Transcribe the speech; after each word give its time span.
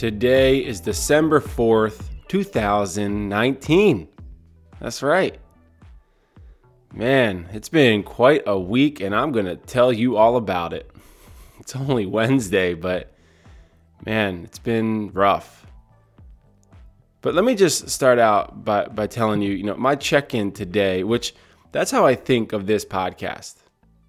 Today 0.00 0.64
is 0.64 0.80
December 0.80 1.40
4th, 1.40 2.04
2019. 2.28 4.08
That's 4.80 5.02
right. 5.02 5.38
Man, 6.94 7.50
it's 7.52 7.68
been 7.68 8.02
quite 8.02 8.44
a 8.46 8.58
week, 8.58 9.00
and 9.00 9.14
I'm 9.14 9.30
going 9.30 9.44
to 9.44 9.56
tell 9.56 9.92
you 9.92 10.16
all 10.16 10.36
about 10.36 10.72
it. 10.72 10.90
It's 11.60 11.76
only 11.76 12.06
Wednesday, 12.06 12.72
but 12.72 13.12
man, 14.06 14.44
it's 14.44 14.58
been 14.58 15.10
rough. 15.12 15.59
But 17.22 17.34
let 17.34 17.44
me 17.44 17.54
just 17.54 17.88
start 17.90 18.18
out 18.18 18.64
by, 18.64 18.86
by 18.86 19.06
telling 19.06 19.42
you, 19.42 19.52
you 19.52 19.62
know, 19.62 19.76
my 19.76 19.94
check 19.94 20.34
in 20.34 20.52
today, 20.52 21.04
which 21.04 21.34
that's 21.72 21.90
how 21.90 22.06
I 22.06 22.14
think 22.14 22.52
of 22.52 22.66
this 22.66 22.84
podcast. 22.84 23.56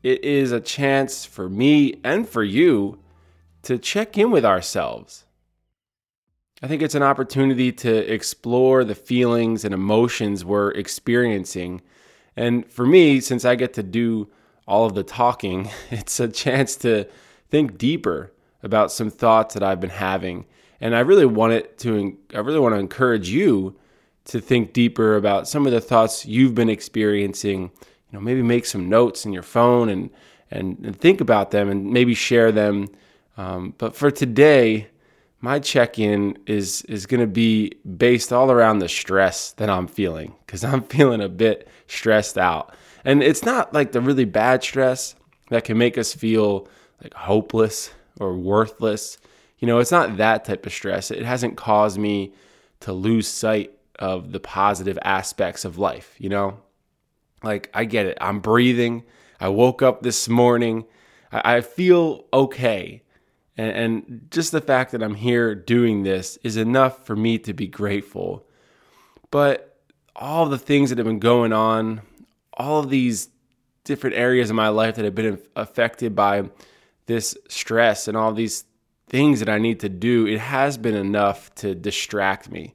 It 0.03 0.23
is 0.23 0.51
a 0.51 0.59
chance 0.59 1.25
for 1.25 1.49
me 1.49 1.99
and 2.03 2.27
for 2.27 2.43
you 2.43 2.99
to 3.63 3.77
check 3.77 4.17
in 4.17 4.31
with 4.31 4.45
ourselves 4.45 5.25
I 6.63 6.67
think 6.67 6.84
it's 6.84 6.93
an 6.95 7.01
opportunity 7.01 7.71
to 7.71 8.13
explore 8.13 8.84
the 8.84 8.93
feelings 8.93 9.65
and 9.65 9.73
emotions 9.73 10.45
we're 10.45 10.70
experiencing. 10.71 11.81
And 12.35 12.71
for 12.71 12.85
me, 12.85 13.20
since 13.20 13.45
I 13.45 13.55
get 13.55 13.73
to 13.73 13.84
do 13.84 14.29
all 14.67 14.85
of 14.85 14.93
the 14.93 15.03
talking, 15.03 15.70
it's 15.89 16.20
a 16.20 16.27
chance 16.27 16.75
to 16.77 17.05
think 17.49 17.79
deeper 17.79 18.31
about 18.62 18.91
some 18.91 19.09
thoughts 19.09 19.55
that 19.55 19.63
I've 19.63 19.79
been 19.79 19.89
having. 19.89 20.45
And 20.81 20.95
I 20.95 20.99
really 21.02 21.26
want 21.26 21.53
it 21.53 21.77
to 21.80 22.17
I 22.34 22.40
really 22.40 22.59
want 22.59 22.76
to 22.76 22.80
encourage 22.80 23.30
you 23.30 23.76
to 24.26 24.41
think 24.41 24.73
deeper 24.73 25.16
about 25.16 25.48
some 25.48 25.66
of 25.66 25.71
the 25.71 25.81
thoughts 25.81 26.26
you've 26.26 26.55
been 26.55 26.70
experiencing. 26.70 27.62
You 27.62 28.13
know, 28.13 28.20
maybe 28.20 28.41
make 28.41 28.65
some 28.65 28.90
notes 28.90 29.26
in 29.26 29.32
your 29.32 29.43
phone 29.43 29.90
and 29.90 30.10
and, 30.49 30.77
and 30.84 30.99
think 30.99 31.21
about 31.21 31.51
them 31.51 31.70
and 31.70 31.93
maybe 31.93 32.13
share 32.13 32.51
them. 32.51 32.90
Um, 33.38 33.73
but 33.77 33.96
for 33.96 34.12
today, 34.12 34.88
my 35.40 35.60
check-in 35.60 36.38
is 36.46 36.82
is 36.84 37.05
going 37.05 37.21
to 37.21 37.27
be 37.27 37.71
based 37.98 38.34
all 38.34 38.51
around 38.51 38.79
the 38.79 38.90
stress 38.90 39.54
that 39.54 39.70
I'm 39.70 39.88
feeling 39.88 40.35
cuz 40.48 40.63
I'm 40.63 40.82
feeling 40.95 41.21
a 41.21 41.29
bit 41.29 41.68
stressed 41.88 42.38
out. 42.38 42.76
And 43.05 43.23
it's 43.23 43.43
not 43.43 43.73
like 43.73 43.91
the 43.91 44.01
really 44.01 44.26
bad 44.26 44.63
stress 44.63 45.16
that 45.49 45.63
can 45.63 45.77
make 45.77 45.98
us 45.98 46.13
feel 46.13 46.68
like 47.01 47.13
hopeless 47.13 47.91
or 48.20 48.35
worthless. 48.35 49.18
You 49.62 49.67
know, 49.67 49.79
it's 49.79 49.91
not 49.91 50.17
that 50.17 50.43
type 50.43 50.65
of 50.65 50.73
stress. 50.73 51.09
It 51.09 51.23
hasn't 51.23 51.55
caused 51.55 51.98
me 51.98 52.34
to 52.81 52.91
lose 52.91 53.27
sight 53.27 53.71
of 53.98 54.34
the 54.34 54.40
positive 54.41 54.99
aspects 55.04 55.63
of 55.63 55.77
life, 55.77 56.15
you 56.17 56.27
know? 56.27 56.59
Like 57.41 57.70
I 57.73 57.85
get 57.85 58.07
it. 58.07 58.17
I'm 58.20 58.39
breathing. 58.41 59.04
I 59.39 59.48
woke 59.48 59.82
up 59.82 60.01
this 60.01 60.27
morning. 60.27 60.85
I, 61.32 61.55
I 61.55 61.62
feel 61.62 62.26
okay 62.34 63.04
and, 63.57 63.71
and 63.71 64.28
just 64.31 64.51
the 64.51 64.62
fact 64.62 64.91
that 64.91 65.03
I'm 65.03 65.16
here 65.16 65.53
doing 65.53 66.03
this 66.03 66.38
is 66.44 66.57
enough 66.57 67.06
for 67.06 67.16
me 67.16 67.38
to 67.39 67.53
be 67.53 67.67
grateful. 67.67 68.45
But 69.29 69.78
all 70.16 70.47
the 70.47 70.57
things 70.57 70.89
that 70.89 70.97
have 70.97 71.07
been 71.07 71.19
going 71.19 71.53
on, 71.53 72.01
all 72.53 72.79
of 72.79 72.89
these 72.89 73.29
different 73.84 74.16
areas 74.16 74.50
of 74.50 74.56
my 74.56 74.69
life 74.69 74.95
that 74.95 75.06
have 75.06 75.16
been 75.16 75.39
affected 75.56 76.16
by 76.16 76.50
this 77.07 77.38
stress 77.50 78.07
and 78.07 78.16
all 78.16 78.34
these 78.34 78.63
things 79.12 79.40
that 79.41 79.50
I 79.50 79.57
need 79.59 79.81
to 79.81 79.90
do, 79.90 80.25
it 80.25 80.40
has 80.40 80.78
been 80.78 80.95
enough 80.95 81.53
to 81.56 81.75
distract 81.75 82.50
me 82.50 82.73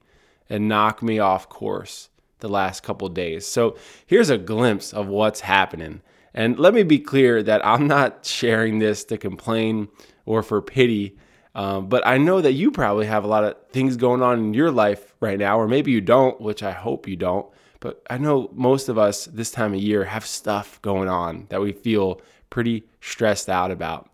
and 0.50 0.68
knock 0.68 1.02
me 1.02 1.18
off 1.18 1.48
course 1.48 2.10
the 2.40 2.48
last 2.48 2.82
couple 2.82 3.08
days. 3.08 3.46
So 3.46 3.78
here's 4.06 4.28
a 4.28 4.36
glimpse 4.36 4.92
of 4.92 5.08
what's 5.08 5.40
happening. 5.40 6.02
And 6.34 6.58
let 6.58 6.74
me 6.74 6.82
be 6.82 6.98
clear 6.98 7.42
that 7.42 7.64
I'm 7.64 7.86
not 7.86 8.26
sharing 8.26 8.78
this 8.78 9.02
to 9.04 9.16
complain 9.16 9.88
or 10.26 10.42
for 10.42 10.60
pity. 10.60 11.16
Um, 11.54 11.88
but 11.88 12.06
I 12.06 12.18
know 12.18 12.42
that 12.42 12.52
you 12.52 12.70
probably 12.70 13.06
have 13.06 13.24
a 13.24 13.28
lot 13.28 13.44
of 13.44 13.56
things 13.70 13.96
going 13.96 14.20
on 14.20 14.38
in 14.38 14.52
your 14.52 14.70
life 14.70 15.14
right 15.20 15.38
now, 15.38 15.58
or 15.58 15.66
maybe 15.66 15.90
you 15.90 16.02
don't, 16.02 16.38
which 16.38 16.62
I 16.62 16.72
hope 16.72 17.08
you 17.08 17.16
don't. 17.16 17.46
But 17.80 18.02
I 18.10 18.18
know 18.18 18.50
most 18.52 18.90
of 18.90 18.98
us 18.98 19.24
this 19.24 19.50
time 19.50 19.72
of 19.72 19.80
year 19.80 20.04
have 20.04 20.26
stuff 20.26 20.82
going 20.82 21.08
on 21.08 21.46
that 21.48 21.62
we 21.62 21.72
feel 21.72 22.20
pretty 22.50 22.84
stressed 23.00 23.48
out 23.48 23.70
about. 23.70 24.10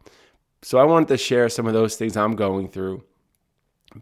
So 0.63 0.79
I 0.79 0.85
wanted 0.85 1.09
to 1.09 1.17
share 1.17 1.49
some 1.49 1.67
of 1.67 1.73
those 1.73 1.97
things 1.97 2.17
I'm 2.17 2.37
going 2.37 2.69
through. 2.69 3.03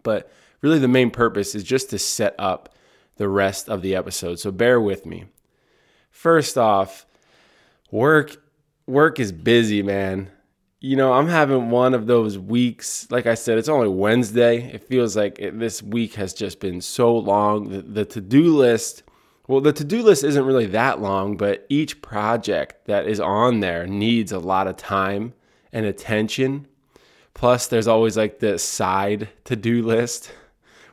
But 0.02 0.30
really, 0.60 0.78
the 0.78 0.88
main 0.88 1.10
purpose 1.10 1.54
is 1.54 1.64
just 1.64 1.90
to 1.90 1.98
set 1.98 2.34
up 2.38 2.74
the 3.16 3.28
rest 3.28 3.68
of 3.68 3.82
the 3.82 3.96
episode. 3.96 4.38
So 4.38 4.50
bear 4.50 4.80
with 4.80 5.04
me. 5.06 5.24
First 6.10 6.56
off, 6.56 7.06
work 7.90 8.42
work 8.86 9.20
is 9.20 9.32
busy, 9.32 9.82
man 9.82 10.30
you 10.80 10.96
know, 10.96 11.12
I'm 11.12 11.28
having 11.28 11.70
one 11.70 11.92
of 11.92 12.06
those 12.06 12.38
weeks. 12.38 13.06
Like 13.10 13.26
I 13.26 13.34
said, 13.34 13.58
it's 13.58 13.68
only 13.68 13.88
Wednesday. 13.88 14.72
It 14.72 14.82
feels 14.82 15.14
like 15.14 15.38
it, 15.38 15.58
this 15.58 15.82
week 15.82 16.14
has 16.14 16.32
just 16.32 16.58
been 16.58 16.80
so 16.80 17.14
long. 17.16 17.68
The, 17.68 17.82
the 17.82 18.04
to 18.06 18.20
do 18.20 18.56
list, 18.56 19.02
well, 19.46 19.60
the 19.60 19.74
to 19.74 19.84
do 19.84 20.02
list 20.02 20.24
isn't 20.24 20.44
really 20.44 20.66
that 20.66 21.00
long, 21.00 21.36
but 21.36 21.66
each 21.68 22.00
project 22.00 22.86
that 22.86 23.06
is 23.06 23.20
on 23.20 23.60
there 23.60 23.86
needs 23.86 24.32
a 24.32 24.38
lot 24.38 24.66
of 24.66 24.78
time 24.78 25.34
and 25.72 25.86
attention. 25.86 26.66
Plus, 27.34 27.66
there's 27.66 27.88
always 27.88 28.16
like 28.16 28.38
the 28.40 28.58
side 28.58 29.28
to 29.44 29.56
do 29.56 29.82
list 29.82 30.32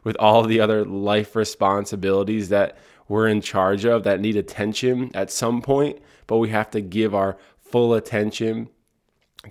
with 0.03 0.15
all 0.19 0.43
the 0.43 0.59
other 0.59 0.85
life 0.85 1.35
responsibilities 1.35 2.49
that 2.49 2.77
we're 3.07 3.27
in 3.27 3.41
charge 3.41 3.85
of 3.85 4.03
that 4.03 4.19
need 4.19 4.35
attention 4.35 5.11
at 5.13 5.31
some 5.31 5.61
point, 5.61 5.99
but 6.27 6.37
we 6.37 6.49
have 6.49 6.69
to 6.71 6.81
give 6.81 7.15
our 7.15 7.37
full 7.59 7.93
attention 7.93 8.69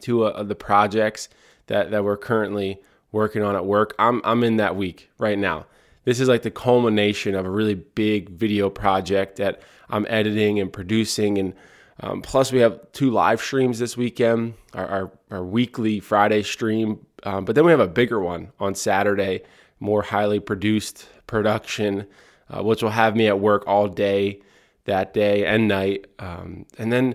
to 0.01 0.25
uh, 0.25 0.43
the 0.43 0.55
projects 0.55 1.29
that, 1.67 1.91
that 1.91 2.05
we're 2.05 2.17
currently 2.17 2.81
working 3.13 3.43
on 3.43 3.57
at 3.57 3.67
work. 3.67 3.95
I'm, 3.99 4.21
I'm 4.25 4.45
in 4.45 4.57
that 4.57 4.77
week 4.77 5.11
right 5.19 5.39
now. 5.39 5.67
This 6.05 6.21
is 6.21 6.29
like 6.29 6.43
the 6.43 6.51
culmination 6.51 7.35
of 7.35 7.45
a 7.45 7.51
really 7.51 7.75
big 7.75 8.31
video 8.31 8.71
project 8.71 9.37
that 9.37 9.61
I'm 9.91 10.07
editing 10.09 10.61
and 10.61 10.73
producing. 10.73 11.39
And 11.39 11.55
um, 12.01 12.21
plus, 12.21 12.53
we 12.53 12.59
have 12.59 12.93
two 12.93 13.11
live 13.11 13.41
streams 13.41 13.79
this 13.79 13.97
weekend, 13.97 14.55
our, 14.75 14.87
our, 14.87 15.13
our 15.31 15.45
weekly 15.45 16.01
Friday 16.01 16.43
stream. 16.43 17.07
Um, 17.23 17.45
but 17.45 17.55
then 17.55 17.65
we 17.65 17.71
have 17.71 17.81
a 17.81 17.89
bigger 17.89 18.21
one 18.21 18.53
on 18.61 18.75
Saturday, 18.75 19.43
more 19.81 20.03
highly 20.03 20.39
produced 20.39 21.09
production, 21.27 22.07
uh, 22.51 22.63
which 22.63 22.83
will 22.83 22.91
have 22.91 23.17
me 23.17 23.29
at 23.29 23.41
work 23.41 23.65
all 23.67 23.89
day 23.89 24.41
that 24.85 25.15
day 25.15 25.47
and 25.47 25.69
night. 25.69 26.07
Um, 26.19 26.67
and 26.79 26.93
then 26.93 27.15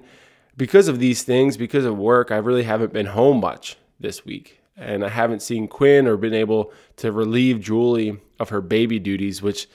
because 0.58 0.88
of 0.88 1.00
these 1.00 1.24
things, 1.24 1.58
because 1.58 1.86
of 1.86 1.98
work, 1.98 2.32
I 2.32 2.38
really 2.38 2.64
haven't 2.64 2.92
been 2.92 3.06
home 3.08 3.40
much 3.40 3.78
this 4.00 4.26
week. 4.26 4.62
And 4.76 5.06
I 5.06 5.10
haven't 5.10 5.44
seen 5.44 5.68
Quinn 5.68 6.08
or 6.08 6.18
been 6.18 6.34
able 6.34 6.74
to 6.98 7.12
relieve 7.12 7.62
Julie 7.62 8.18
of 8.40 8.50
her 8.50 8.62
baby 8.62 9.00
duties, 9.00 9.42
which, 9.42 9.68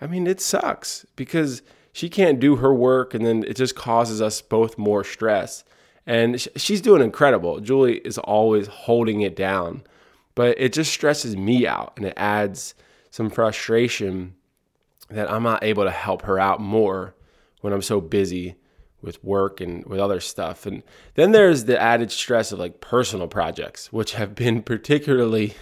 I 0.00 0.08
mean, 0.08 0.26
it 0.26 0.40
sucks 0.40 1.06
because 1.14 1.62
she 1.98 2.08
can't 2.08 2.38
do 2.38 2.54
her 2.54 2.72
work 2.72 3.12
and 3.12 3.26
then 3.26 3.42
it 3.42 3.56
just 3.56 3.74
causes 3.74 4.22
us 4.22 4.40
both 4.40 4.78
more 4.78 5.02
stress. 5.02 5.64
And 6.06 6.40
she's 6.54 6.80
doing 6.80 7.02
incredible. 7.02 7.58
Julie 7.58 7.96
is 7.98 8.18
always 8.18 8.68
holding 8.68 9.22
it 9.22 9.34
down, 9.34 9.82
but 10.36 10.54
it 10.60 10.72
just 10.72 10.92
stresses 10.92 11.36
me 11.36 11.66
out 11.66 11.94
and 11.96 12.06
it 12.06 12.14
adds 12.16 12.76
some 13.10 13.28
frustration 13.28 14.36
that 15.10 15.28
I'm 15.28 15.42
not 15.42 15.64
able 15.64 15.82
to 15.82 15.90
help 15.90 16.22
her 16.22 16.38
out 16.38 16.60
more 16.60 17.16
when 17.62 17.72
I'm 17.72 17.82
so 17.82 18.00
busy 18.00 18.54
with 19.02 19.22
work 19.24 19.60
and 19.60 19.84
with 19.84 19.98
other 19.98 20.20
stuff. 20.20 20.66
And 20.66 20.84
then 21.14 21.32
there's 21.32 21.64
the 21.64 21.80
added 21.80 22.12
stress 22.12 22.52
of 22.52 22.60
like 22.60 22.80
personal 22.80 23.26
projects, 23.26 23.92
which 23.92 24.12
have 24.14 24.36
been 24.36 24.62
particularly 24.72 25.54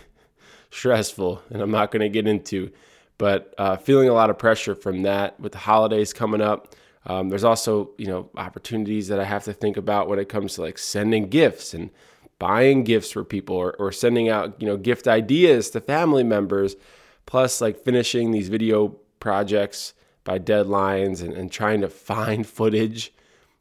stressful, 0.70 1.40
and 1.48 1.62
I'm 1.62 1.70
not 1.70 1.90
going 1.90 2.02
to 2.02 2.10
get 2.10 2.26
into, 2.26 2.72
but 3.18 3.54
uh, 3.58 3.76
feeling 3.76 4.08
a 4.08 4.12
lot 4.12 4.30
of 4.30 4.38
pressure 4.38 4.74
from 4.74 5.02
that 5.02 5.38
with 5.40 5.52
the 5.52 5.58
holidays 5.58 6.12
coming 6.12 6.40
up. 6.40 6.74
Um, 7.06 7.28
there's 7.28 7.44
also, 7.44 7.90
you 7.98 8.06
know, 8.06 8.28
opportunities 8.36 9.08
that 9.08 9.20
I 9.20 9.24
have 9.24 9.44
to 9.44 9.52
think 9.52 9.76
about 9.76 10.08
when 10.08 10.18
it 10.18 10.28
comes 10.28 10.54
to 10.54 10.62
like 10.62 10.76
sending 10.76 11.28
gifts 11.28 11.72
and 11.72 11.90
buying 12.38 12.84
gifts 12.84 13.12
for 13.12 13.24
people 13.24 13.56
or, 13.56 13.74
or 13.78 13.92
sending 13.92 14.28
out, 14.28 14.60
you 14.60 14.66
know, 14.66 14.76
gift 14.76 15.06
ideas 15.06 15.70
to 15.70 15.80
family 15.80 16.24
members, 16.24 16.76
plus 17.24 17.60
like 17.60 17.84
finishing 17.84 18.32
these 18.32 18.48
video 18.48 18.88
projects 19.20 19.94
by 20.24 20.38
deadlines 20.38 21.22
and, 21.22 21.32
and 21.32 21.50
trying 21.50 21.80
to 21.80 21.88
find 21.88 22.46
footage 22.46 23.12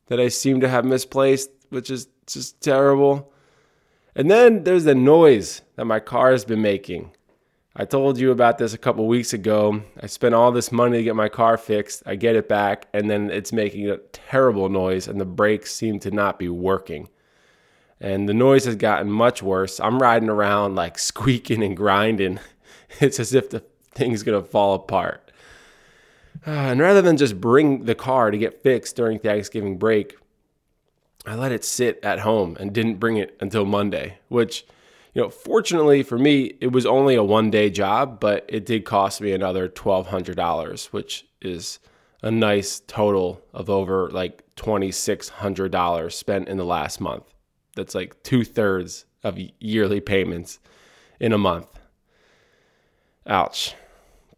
that 0.08 0.20
I 0.20 0.28
seem 0.28 0.60
to 0.62 0.68
have 0.68 0.84
misplaced, 0.86 1.50
which 1.70 1.90
is 1.90 2.08
just 2.28 2.60
terrible. 2.62 3.32
And 4.16 4.30
then 4.30 4.64
there's 4.64 4.86
the 4.86 4.96
noise 4.96 5.62
that 5.76 5.86
my 5.86 6.00
car 6.00 6.32
has 6.32 6.46
been 6.46 6.62
making. 6.62 7.12
I 7.78 7.84
told 7.84 8.18
you 8.18 8.32
about 8.32 8.58
this 8.58 8.74
a 8.74 8.78
couple 8.78 9.06
weeks 9.06 9.34
ago. 9.34 9.82
I 10.00 10.08
spent 10.08 10.34
all 10.34 10.54
this 10.54 10.72
money 10.72 10.98
to 10.98 11.04
get 11.04 11.16
my 11.16 11.28
car 11.28 11.58
fixed. 11.58 12.04
I 12.06 12.16
get 12.16 12.38
it 12.38 12.48
back, 12.48 12.88
and 12.94 13.10
then 13.10 13.30
it's 13.30 13.52
making 13.52 13.90
a 13.90 13.98
terrible 13.98 14.70
noise, 14.70 15.10
and 15.10 15.20
the 15.20 15.26
brakes 15.26 15.76
seem 15.76 16.00
to 16.00 16.12
not 16.12 16.40
be 16.40 16.48
working. 16.48 17.10
And 18.00 18.30
the 18.30 18.34
noise 18.34 18.64
has 18.64 18.78
gotten 18.78 19.12
much 19.12 19.44
worse. 19.44 19.82
I'm 19.82 20.02
riding 20.02 20.30
around 20.30 20.76
like 20.76 20.98
squeaking 21.12 21.64
and 21.64 21.76
grinding. 21.76 22.40
It's 23.02 23.20
as 23.20 23.34
if 23.34 23.50
the 23.50 23.62
thing's 23.92 24.24
to 24.24 24.42
fall 24.42 24.76
apart. 24.76 25.22
And 26.46 26.80
rather 26.80 27.02
than 27.02 27.18
just 27.18 27.42
bring 27.42 27.86
the 27.86 27.96
car 27.96 28.30
to 28.32 28.38
get 28.38 28.62
fixed 28.62 28.96
during 28.96 29.20
Thanksgiving 29.20 29.78
break, 29.78 30.16
I 31.26 31.36
let 31.36 31.52
it 31.52 31.66
sit 31.66 32.00
at 32.04 32.20
home 32.20 32.56
and 32.60 32.72
didn't 32.72 33.00
bring 33.00 33.18
it 33.18 33.36
until 33.42 33.66
Monday, 33.66 34.20
which, 34.30 34.66
you 35.16 35.22
know, 35.22 35.30
fortunately 35.30 36.04
for 36.04 36.18
me, 36.20 36.58
it 36.60 36.74
was 36.74 36.86
only 36.86 37.16
a 37.16 37.24
one 37.24 37.50
day 37.50 37.70
job, 37.70 38.20
but 38.20 38.46
it 38.50 38.66
did 38.66 38.84
cost 38.84 39.22
me 39.22 39.32
another 39.32 39.70
$1,200, 39.70 40.86
which 40.88 41.26
is 41.42 41.80
a 42.22 42.30
nice 42.30 42.82
total 42.86 43.42
of 43.54 43.70
over 43.70 44.10
like 44.10 44.44
$2,600 44.58 46.12
spent 46.12 46.50
in 46.50 46.58
the 46.58 46.66
last 46.66 47.00
month. 47.00 47.24
That's 47.78 47.96
like 47.96 48.22
two 48.24 48.44
thirds 48.44 49.06
of 49.24 49.40
yearly 49.60 50.02
payments 50.02 50.60
in 51.20 51.32
a 51.32 51.38
month. 51.38 51.80
Ouch. 53.26 53.74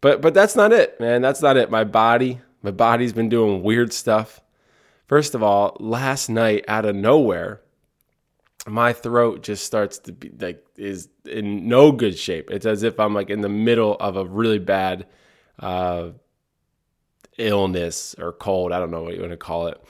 But 0.00 0.22
but 0.22 0.32
that's 0.32 0.54
not 0.54 0.72
it, 0.72 0.98
man. 1.00 1.22
That's 1.22 1.42
not 1.42 1.56
it. 1.56 1.72
My 1.72 1.82
body, 1.82 2.40
my 2.62 2.70
body's 2.70 3.12
been 3.12 3.28
doing 3.28 3.64
weird 3.64 3.92
stuff. 3.92 4.40
First 5.06 5.34
of 5.34 5.42
all, 5.42 5.76
last 5.80 6.28
night 6.28 6.64
out 6.68 6.84
of 6.84 6.94
nowhere, 6.94 7.62
my 8.68 8.92
throat 8.92 9.42
just 9.42 9.64
starts 9.64 9.98
to 10.00 10.12
be 10.12 10.30
like 10.38 10.64
is 10.76 11.08
in 11.24 11.68
no 11.68 11.92
good 11.92 12.18
shape. 12.18 12.50
It's 12.50 12.66
as 12.66 12.82
if 12.82 12.98
I'm 13.00 13.14
like 13.14 13.30
in 13.30 13.40
the 13.40 13.48
middle 13.48 13.96
of 13.96 14.16
a 14.16 14.24
really 14.24 14.58
bad 14.58 15.06
uh, 15.58 16.10
illness 17.36 18.14
or 18.18 18.32
cold. 18.32 18.72
I 18.72 18.78
don't 18.78 18.90
know 18.90 19.02
what 19.02 19.14
you 19.14 19.20
want 19.20 19.32
to 19.32 19.36
call 19.36 19.68
it. 19.68 19.82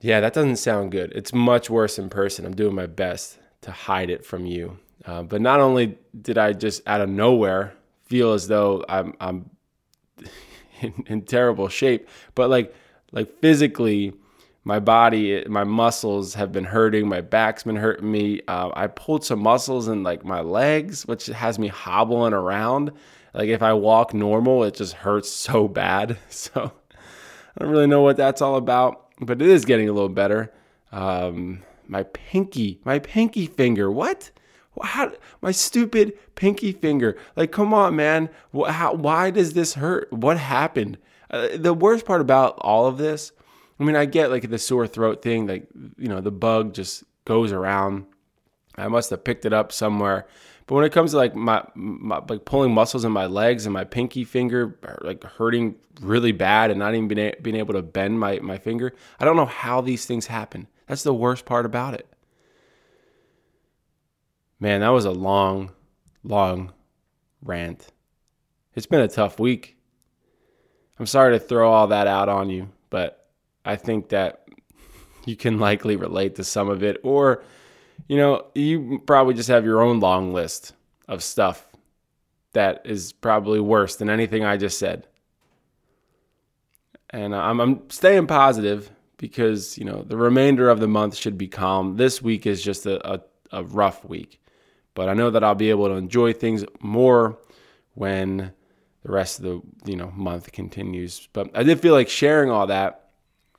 Yeah, 0.00 0.20
that 0.20 0.34
doesn't 0.34 0.56
sound 0.56 0.92
good. 0.92 1.12
It's 1.14 1.32
much 1.32 1.70
worse 1.70 1.98
in 1.98 2.10
person. 2.10 2.44
I'm 2.44 2.54
doing 2.54 2.74
my 2.74 2.86
best 2.86 3.38
to 3.62 3.70
hide 3.70 4.10
it 4.10 4.24
from 4.24 4.46
you. 4.46 4.78
Uh, 5.04 5.22
but 5.22 5.40
not 5.40 5.60
only 5.60 5.98
did 6.20 6.38
I 6.38 6.52
just 6.52 6.82
out 6.86 7.00
of 7.00 7.08
nowhere 7.08 7.74
feel 8.04 8.32
as 8.32 8.48
though 8.48 8.84
I'm 8.88 9.14
I'm 9.20 9.50
in, 10.80 11.04
in 11.06 11.22
terrible 11.22 11.68
shape, 11.68 12.08
but 12.34 12.50
like 12.50 12.74
like 13.12 13.38
physically, 13.40 14.14
my 14.66 14.80
body, 14.80 15.44
my 15.46 15.62
muscles 15.62 16.34
have 16.34 16.50
been 16.50 16.64
hurting. 16.64 17.08
My 17.08 17.20
back's 17.20 17.62
been 17.62 17.76
hurting 17.76 18.10
me. 18.10 18.40
Uh, 18.48 18.70
I 18.74 18.88
pulled 18.88 19.24
some 19.24 19.38
muscles 19.38 19.86
in 19.86 20.02
like 20.02 20.24
my 20.24 20.40
legs, 20.40 21.06
which 21.06 21.26
has 21.26 21.56
me 21.56 21.68
hobbling 21.68 22.32
around. 22.32 22.90
Like 23.32 23.48
if 23.48 23.62
I 23.62 23.74
walk 23.74 24.12
normal, 24.12 24.64
it 24.64 24.74
just 24.74 24.94
hurts 24.94 25.30
so 25.46 25.68
bad. 25.68 26.18
So 26.30 26.72
I 27.56 27.62
don't 27.62 27.70
really 27.70 27.86
know 27.86 28.02
what 28.02 28.16
that's 28.16 28.42
all 28.42 28.56
about, 28.56 29.06
but 29.20 29.40
it 29.40 29.48
is 29.48 29.64
getting 29.64 29.88
a 29.88 29.92
little 29.92 30.08
better. 30.08 30.52
Um, 30.90 31.62
my 31.86 32.02
pinky, 32.02 32.80
my 32.84 32.98
pinky 32.98 33.46
finger. 33.46 33.88
What? 33.88 34.32
How, 34.82 35.12
my 35.42 35.52
stupid 35.52 36.12
pinky 36.34 36.72
finger. 36.72 37.16
Like, 37.36 37.52
come 37.52 37.72
on, 37.72 37.94
man. 37.94 38.30
How, 38.66 38.94
why 38.94 39.30
does 39.30 39.52
this 39.52 39.74
hurt? 39.74 40.12
What 40.12 40.38
happened? 40.38 40.98
Uh, 41.30 41.50
the 41.54 41.72
worst 41.72 42.04
part 42.04 42.20
about 42.20 42.58
all 42.58 42.86
of 42.86 42.98
this, 42.98 43.30
I 43.78 43.84
mean, 43.84 43.96
I 43.96 44.06
get 44.06 44.30
like 44.30 44.48
the 44.48 44.58
sore 44.58 44.86
throat 44.86 45.22
thing, 45.22 45.46
like, 45.46 45.68
you 45.98 46.08
know, 46.08 46.20
the 46.20 46.30
bug 46.30 46.74
just 46.74 47.04
goes 47.24 47.52
around. 47.52 48.06
I 48.76 48.88
must 48.88 49.10
have 49.10 49.24
picked 49.24 49.44
it 49.44 49.52
up 49.52 49.72
somewhere. 49.72 50.26
But 50.66 50.74
when 50.74 50.84
it 50.84 50.92
comes 50.92 51.12
to 51.12 51.16
like 51.18 51.34
my, 51.34 51.62
my, 51.74 52.20
like 52.28 52.44
pulling 52.44 52.72
muscles 52.72 53.04
in 53.04 53.12
my 53.12 53.26
legs 53.26 53.66
and 53.66 53.72
my 53.72 53.84
pinky 53.84 54.24
finger 54.24 54.78
like 55.02 55.22
hurting 55.22 55.76
really 56.00 56.32
bad 56.32 56.70
and 56.70 56.78
not 56.78 56.94
even 56.94 57.06
being, 57.06 57.28
a, 57.28 57.34
being 57.40 57.56
able 57.56 57.74
to 57.74 57.82
bend 57.82 58.18
my, 58.18 58.38
my 58.40 58.58
finger, 58.58 58.92
I 59.20 59.24
don't 59.24 59.36
know 59.36 59.46
how 59.46 59.80
these 59.80 60.06
things 60.06 60.26
happen. 60.26 60.66
That's 60.86 61.02
the 61.02 61.14
worst 61.14 61.44
part 61.44 61.66
about 61.66 61.94
it. 61.94 62.06
Man, 64.58 64.80
that 64.80 64.88
was 64.88 65.04
a 65.04 65.10
long, 65.10 65.72
long 66.24 66.72
rant. 67.42 67.92
It's 68.74 68.86
been 68.86 69.00
a 69.00 69.08
tough 69.08 69.38
week. 69.38 69.76
I'm 70.98 71.06
sorry 71.06 71.38
to 71.38 71.38
throw 71.38 71.70
all 71.70 71.88
that 71.88 72.06
out 72.06 72.28
on 72.28 72.48
you, 72.48 72.70
but 72.90 73.25
I 73.66 73.76
think 73.76 74.08
that 74.10 74.48
you 75.26 75.36
can 75.36 75.58
likely 75.58 75.96
relate 75.96 76.36
to 76.36 76.44
some 76.44 76.68
of 76.68 76.82
it. 76.82 76.98
Or, 77.02 77.42
you 78.08 78.16
know, 78.16 78.46
you 78.54 79.02
probably 79.06 79.34
just 79.34 79.48
have 79.48 79.64
your 79.64 79.82
own 79.82 80.00
long 80.00 80.32
list 80.32 80.72
of 81.08 81.22
stuff 81.22 81.66
that 82.52 82.82
is 82.84 83.12
probably 83.12 83.60
worse 83.60 83.96
than 83.96 84.08
anything 84.08 84.44
I 84.44 84.56
just 84.56 84.78
said. 84.78 85.06
And 87.10 87.34
I'm, 87.34 87.60
I'm 87.60 87.90
staying 87.90 88.26
positive 88.28 88.90
because, 89.18 89.76
you 89.76 89.84
know, 89.84 90.02
the 90.02 90.16
remainder 90.16 90.70
of 90.70 90.80
the 90.80 90.88
month 90.88 91.16
should 91.16 91.36
be 91.36 91.48
calm. 91.48 91.96
This 91.96 92.22
week 92.22 92.46
is 92.46 92.62
just 92.62 92.86
a, 92.86 93.14
a, 93.14 93.20
a 93.52 93.64
rough 93.64 94.04
week. 94.04 94.40
But 94.94 95.08
I 95.08 95.14
know 95.14 95.30
that 95.30 95.44
I'll 95.44 95.54
be 95.54 95.70
able 95.70 95.88
to 95.88 95.94
enjoy 95.94 96.32
things 96.32 96.64
more 96.80 97.38
when 97.94 98.52
the 99.02 99.12
rest 99.12 99.38
of 99.38 99.44
the 99.44 99.90
you 99.90 99.96
know 99.96 100.10
month 100.16 100.50
continues. 100.52 101.28
But 101.32 101.50
I 101.54 101.62
did 101.62 101.80
feel 101.80 101.94
like 101.94 102.08
sharing 102.08 102.50
all 102.50 102.66
that. 102.68 103.05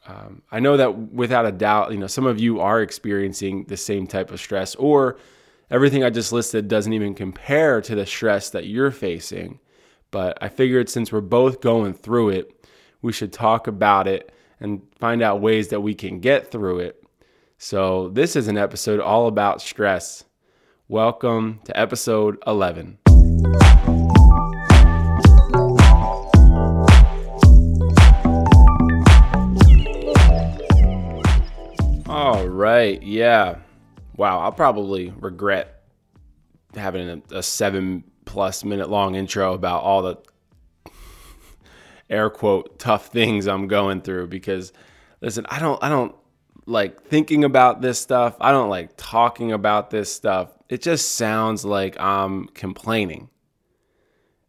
Um, 0.08 0.42
I 0.52 0.60
know 0.60 0.78
that 0.78 0.98
without 1.12 1.46
a 1.46 1.52
doubt, 1.52 1.92
you 1.92 1.98
know, 1.98 2.08
some 2.08 2.26
of 2.26 2.40
you 2.40 2.62
are 2.62 2.82
experiencing 2.82 3.66
the 3.66 3.78
same 3.78 4.08
type 4.08 4.32
of 4.32 4.40
stress, 4.40 4.74
or 4.76 5.18
everything 5.70 6.04
I 6.04 6.10
just 6.10 6.32
listed 6.32 6.68
doesn't 6.68 6.94
even 6.94 7.14
compare 7.14 7.82
to 7.82 7.96
the 7.96 8.06
stress 8.06 8.50
that 8.52 8.68
you're 8.68 8.92
facing. 8.92 9.60
But 10.10 10.38
I 10.42 10.48
figured 10.48 10.88
since 10.88 11.12
we're 11.12 11.22
both 11.22 11.60
going 11.60 11.94
through 11.94 12.30
it, 12.30 12.66
we 13.02 13.12
should 13.12 13.34
talk 13.34 13.68
about 13.68 14.08
it 14.08 14.32
and 14.60 14.82
find 14.98 15.22
out 15.22 15.42
ways 15.42 15.68
that 15.70 15.82
we 15.82 15.94
can 15.94 16.20
get 16.20 16.50
through 16.50 16.80
it. 16.80 17.04
So, 17.58 18.10
this 18.10 18.36
is 18.36 18.48
an 18.48 18.58
episode 18.58 19.00
all 19.00 19.28
about 19.28 19.62
stress. 19.62 20.24
Welcome 20.88 21.60
to 21.66 21.78
episode 21.78 22.38
11. 22.48 23.00
Right, 32.68 33.02
yeah. 33.02 33.58
Wow, 34.16 34.40
I'll 34.40 34.52
probably 34.52 35.14
regret 35.20 35.84
having 36.76 37.10
a, 37.32 37.38
a 37.38 37.44
seven 37.44 38.04
plus 38.26 38.64
minute 38.64 38.90
long 38.90 39.16
intro 39.16 39.54
about 39.54 39.84
all 39.84 40.02
the 40.02 40.18
air 42.10 42.30
quote 42.30 42.80
tough 42.80 43.08
things 43.08 43.48
I'm 43.48 43.68
going 43.68 44.02
through 44.02 44.28
because 44.28 44.74
listen, 45.22 45.46
I 45.50 45.60
don't 45.60 45.82
I 45.84 45.90
don't 45.90 46.16
like 46.66 47.04
thinking 47.04 47.44
about 47.44 47.82
this 47.82 48.00
stuff. 48.00 48.36
I 48.42 48.52
don't 48.52 48.70
like 48.70 48.92
talking 48.98 49.52
about 49.52 49.90
this 49.90 50.12
stuff 50.12 50.52
it 50.70 50.82
just 50.82 51.14
sounds 51.14 51.64
like 51.64 52.00
I'm 52.00 52.48
complaining. 52.48 53.30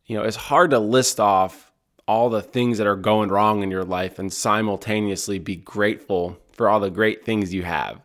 You 0.07 0.17
know, 0.17 0.25
it's 0.25 0.37
hard 0.37 0.71
to 0.71 0.79
list 0.79 1.21
off 1.21 1.73
all 2.07 2.31
the 2.31 2.43
things 2.43 2.79
that 2.79 2.87
are 2.87 2.97
going 2.97 3.29
wrong 3.29 3.63
in 3.63 3.71
your 3.71 3.85
life 3.85 4.19
and 4.19 4.33
simultaneously 4.33 5.39
be 5.39 5.57
grateful 5.57 6.39
for 6.53 6.69
all 6.69 6.81
the 6.81 6.91
great 6.91 7.25
things 7.25 7.53
you 7.53 7.63
have. 7.63 8.01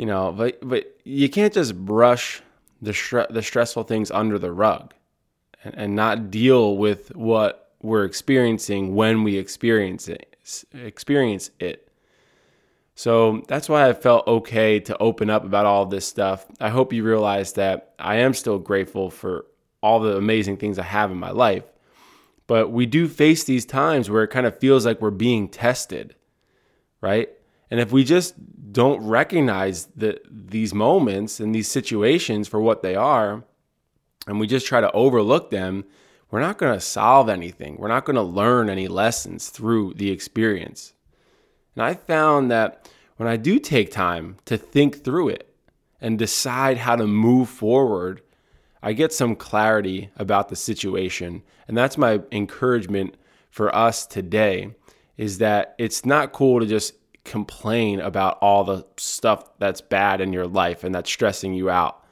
You 0.00 0.06
know, 0.06 0.32
but 0.32 0.66
but 0.66 0.98
you 1.04 1.28
can't 1.28 1.52
just 1.52 1.76
brush 1.76 2.40
the 2.80 2.92
stre- 2.92 3.28
the 3.28 3.42
stressful 3.42 3.82
things 3.82 4.10
under 4.10 4.38
the 4.38 4.50
rug 4.50 4.94
and, 5.62 5.74
and 5.74 5.94
not 5.94 6.30
deal 6.30 6.78
with 6.78 7.14
what 7.14 7.74
we're 7.82 8.06
experiencing 8.06 8.94
when 8.94 9.24
we 9.24 9.36
experience 9.36 10.08
it 10.08 10.34
experience 10.72 11.50
it. 11.60 11.92
So 12.94 13.44
that's 13.46 13.68
why 13.68 13.90
I 13.90 13.92
felt 13.92 14.26
okay 14.26 14.80
to 14.80 14.96
open 14.96 15.28
up 15.28 15.44
about 15.44 15.66
all 15.66 15.84
this 15.84 16.08
stuff. 16.08 16.46
I 16.58 16.70
hope 16.70 16.94
you 16.94 17.04
realize 17.04 17.52
that 17.52 17.92
I 17.98 18.16
am 18.16 18.32
still 18.32 18.58
grateful 18.58 19.10
for 19.10 19.44
all 19.82 20.00
the 20.00 20.16
amazing 20.16 20.56
things 20.56 20.78
I 20.78 20.84
have 20.84 21.10
in 21.10 21.18
my 21.18 21.30
life. 21.30 21.64
But 22.46 22.72
we 22.72 22.86
do 22.86 23.06
face 23.06 23.44
these 23.44 23.66
times 23.66 24.08
where 24.08 24.24
it 24.24 24.28
kind 24.28 24.46
of 24.46 24.58
feels 24.58 24.86
like 24.86 25.02
we're 25.02 25.10
being 25.10 25.46
tested, 25.46 26.14
right? 27.02 27.28
And 27.70 27.80
if 27.80 27.92
we 27.92 28.02
just 28.02 28.34
don't 28.70 29.04
recognize 29.06 29.86
the, 29.96 30.20
these 30.30 30.72
moments 30.74 31.40
and 31.40 31.54
these 31.54 31.68
situations 31.68 32.48
for 32.48 32.60
what 32.60 32.82
they 32.82 32.94
are, 32.94 33.44
and 34.26 34.38
we 34.38 34.46
just 34.46 34.66
try 34.66 34.80
to 34.80 34.92
overlook 34.92 35.50
them, 35.50 35.84
we're 36.30 36.40
not 36.40 36.58
going 36.58 36.74
to 36.74 36.80
solve 36.80 37.28
anything. 37.28 37.76
We're 37.76 37.88
not 37.88 38.04
going 38.04 38.16
to 38.16 38.22
learn 38.22 38.70
any 38.70 38.86
lessons 38.86 39.48
through 39.48 39.94
the 39.94 40.10
experience. 40.10 40.92
And 41.74 41.82
I 41.82 41.94
found 41.94 42.50
that 42.50 42.88
when 43.16 43.28
I 43.28 43.36
do 43.36 43.58
take 43.58 43.90
time 43.90 44.36
to 44.44 44.56
think 44.56 45.04
through 45.04 45.30
it 45.30 45.52
and 46.00 46.18
decide 46.18 46.78
how 46.78 46.96
to 46.96 47.06
move 47.06 47.48
forward, 47.48 48.22
I 48.82 48.92
get 48.92 49.12
some 49.12 49.36
clarity 49.36 50.10
about 50.16 50.48
the 50.48 50.56
situation. 50.56 51.42
And 51.66 51.76
that's 51.76 51.98
my 51.98 52.20
encouragement 52.32 53.16
for 53.50 53.74
us 53.74 54.06
today 54.06 54.74
is 55.16 55.38
that 55.38 55.74
it's 55.78 56.06
not 56.06 56.32
cool 56.32 56.60
to 56.60 56.66
just 56.66 56.94
complain 57.30 58.00
about 58.00 58.38
all 58.42 58.64
the 58.64 58.84
stuff 58.96 59.44
that's 59.58 59.80
bad 59.80 60.20
in 60.20 60.32
your 60.32 60.48
life 60.48 60.82
and 60.82 60.94
that's 60.94 61.10
stressing 61.10 61.54
you 61.54 61.70
out. 61.70 62.04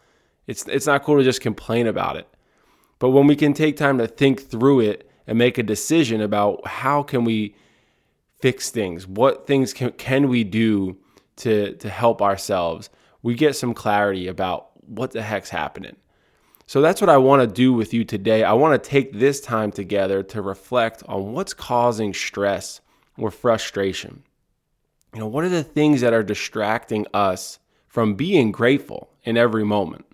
It's 0.47 0.67
it's 0.69 0.87
not 0.87 1.03
cool 1.03 1.19
to 1.19 1.25
just 1.25 1.41
complain 1.41 1.87
about 1.87 2.17
it. 2.17 2.29
But 3.01 3.11
when 3.11 3.27
we 3.27 3.37
can 3.37 3.53
take 3.53 3.77
time 3.77 3.99
to 3.99 4.07
think 4.07 4.49
through 4.49 4.81
it 4.81 5.11
and 5.27 5.37
make 5.37 5.59
a 5.59 5.63
decision 5.63 6.21
about 6.21 6.67
how 6.67 7.03
can 7.03 7.25
we 7.25 7.55
fix 8.41 8.71
things? 8.71 9.07
What 9.07 9.47
things 9.47 9.73
can, 9.73 9.91
can 9.93 10.29
we 10.29 10.45
do 10.45 10.97
to, 11.37 11.75
to 11.75 11.89
help 11.89 12.23
ourselves? 12.23 12.89
We 13.23 13.35
get 13.35 13.57
some 13.57 13.75
clarity 13.75 14.29
about 14.29 14.71
what 14.87 15.11
the 15.11 15.23
heck's 15.23 15.51
happening. 15.51 15.97
So 16.67 16.81
that's 16.81 17.01
what 17.01 17.11
I 17.11 17.17
want 17.17 17.43
to 17.43 17.47
do 17.47 17.73
with 17.73 17.93
you 17.93 18.05
today. 18.05 18.45
I 18.45 18.53
want 18.53 18.83
to 18.83 18.91
take 18.91 19.13
this 19.13 19.41
time 19.41 19.73
together 19.73 20.23
to 20.25 20.43
reflect 20.43 21.03
on 21.09 21.33
what's 21.33 21.55
causing 21.55 22.15
stress 22.15 22.81
or 23.17 23.31
frustration. 23.31 24.23
You 25.15 25.21
know, 25.21 25.27
what 25.27 25.45
are 25.45 25.49
the 25.49 25.65
things 25.65 26.01
that 26.03 26.13
are 26.13 26.23
distracting 26.23 27.07
us 27.15 27.59
from 27.87 28.15
being 28.15 28.53
grateful 28.53 29.11
in 29.25 29.37
every 29.37 29.65
moment? 29.65 30.05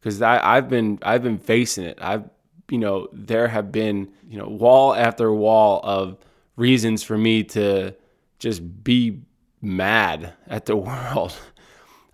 Because 0.00 0.20
I've 0.20 0.68
been 0.68 0.98
I've 1.02 1.22
been 1.22 1.38
facing 1.38 1.84
it. 1.84 1.98
I've 2.00 2.28
you 2.70 2.78
know 2.78 3.08
there 3.12 3.48
have 3.48 3.70
been 3.70 4.12
you 4.28 4.38
know 4.38 4.48
wall 4.48 4.94
after 4.94 5.32
wall 5.32 5.80
of 5.84 6.16
reasons 6.56 7.02
for 7.02 7.16
me 7.16 7.44
to 7.44 7.94
just 8.38 8.82
be 8.82 9.20
mad 9.60 10.32
at 10.48 10.66
the 10.66 10.76
world. 10.88 11.36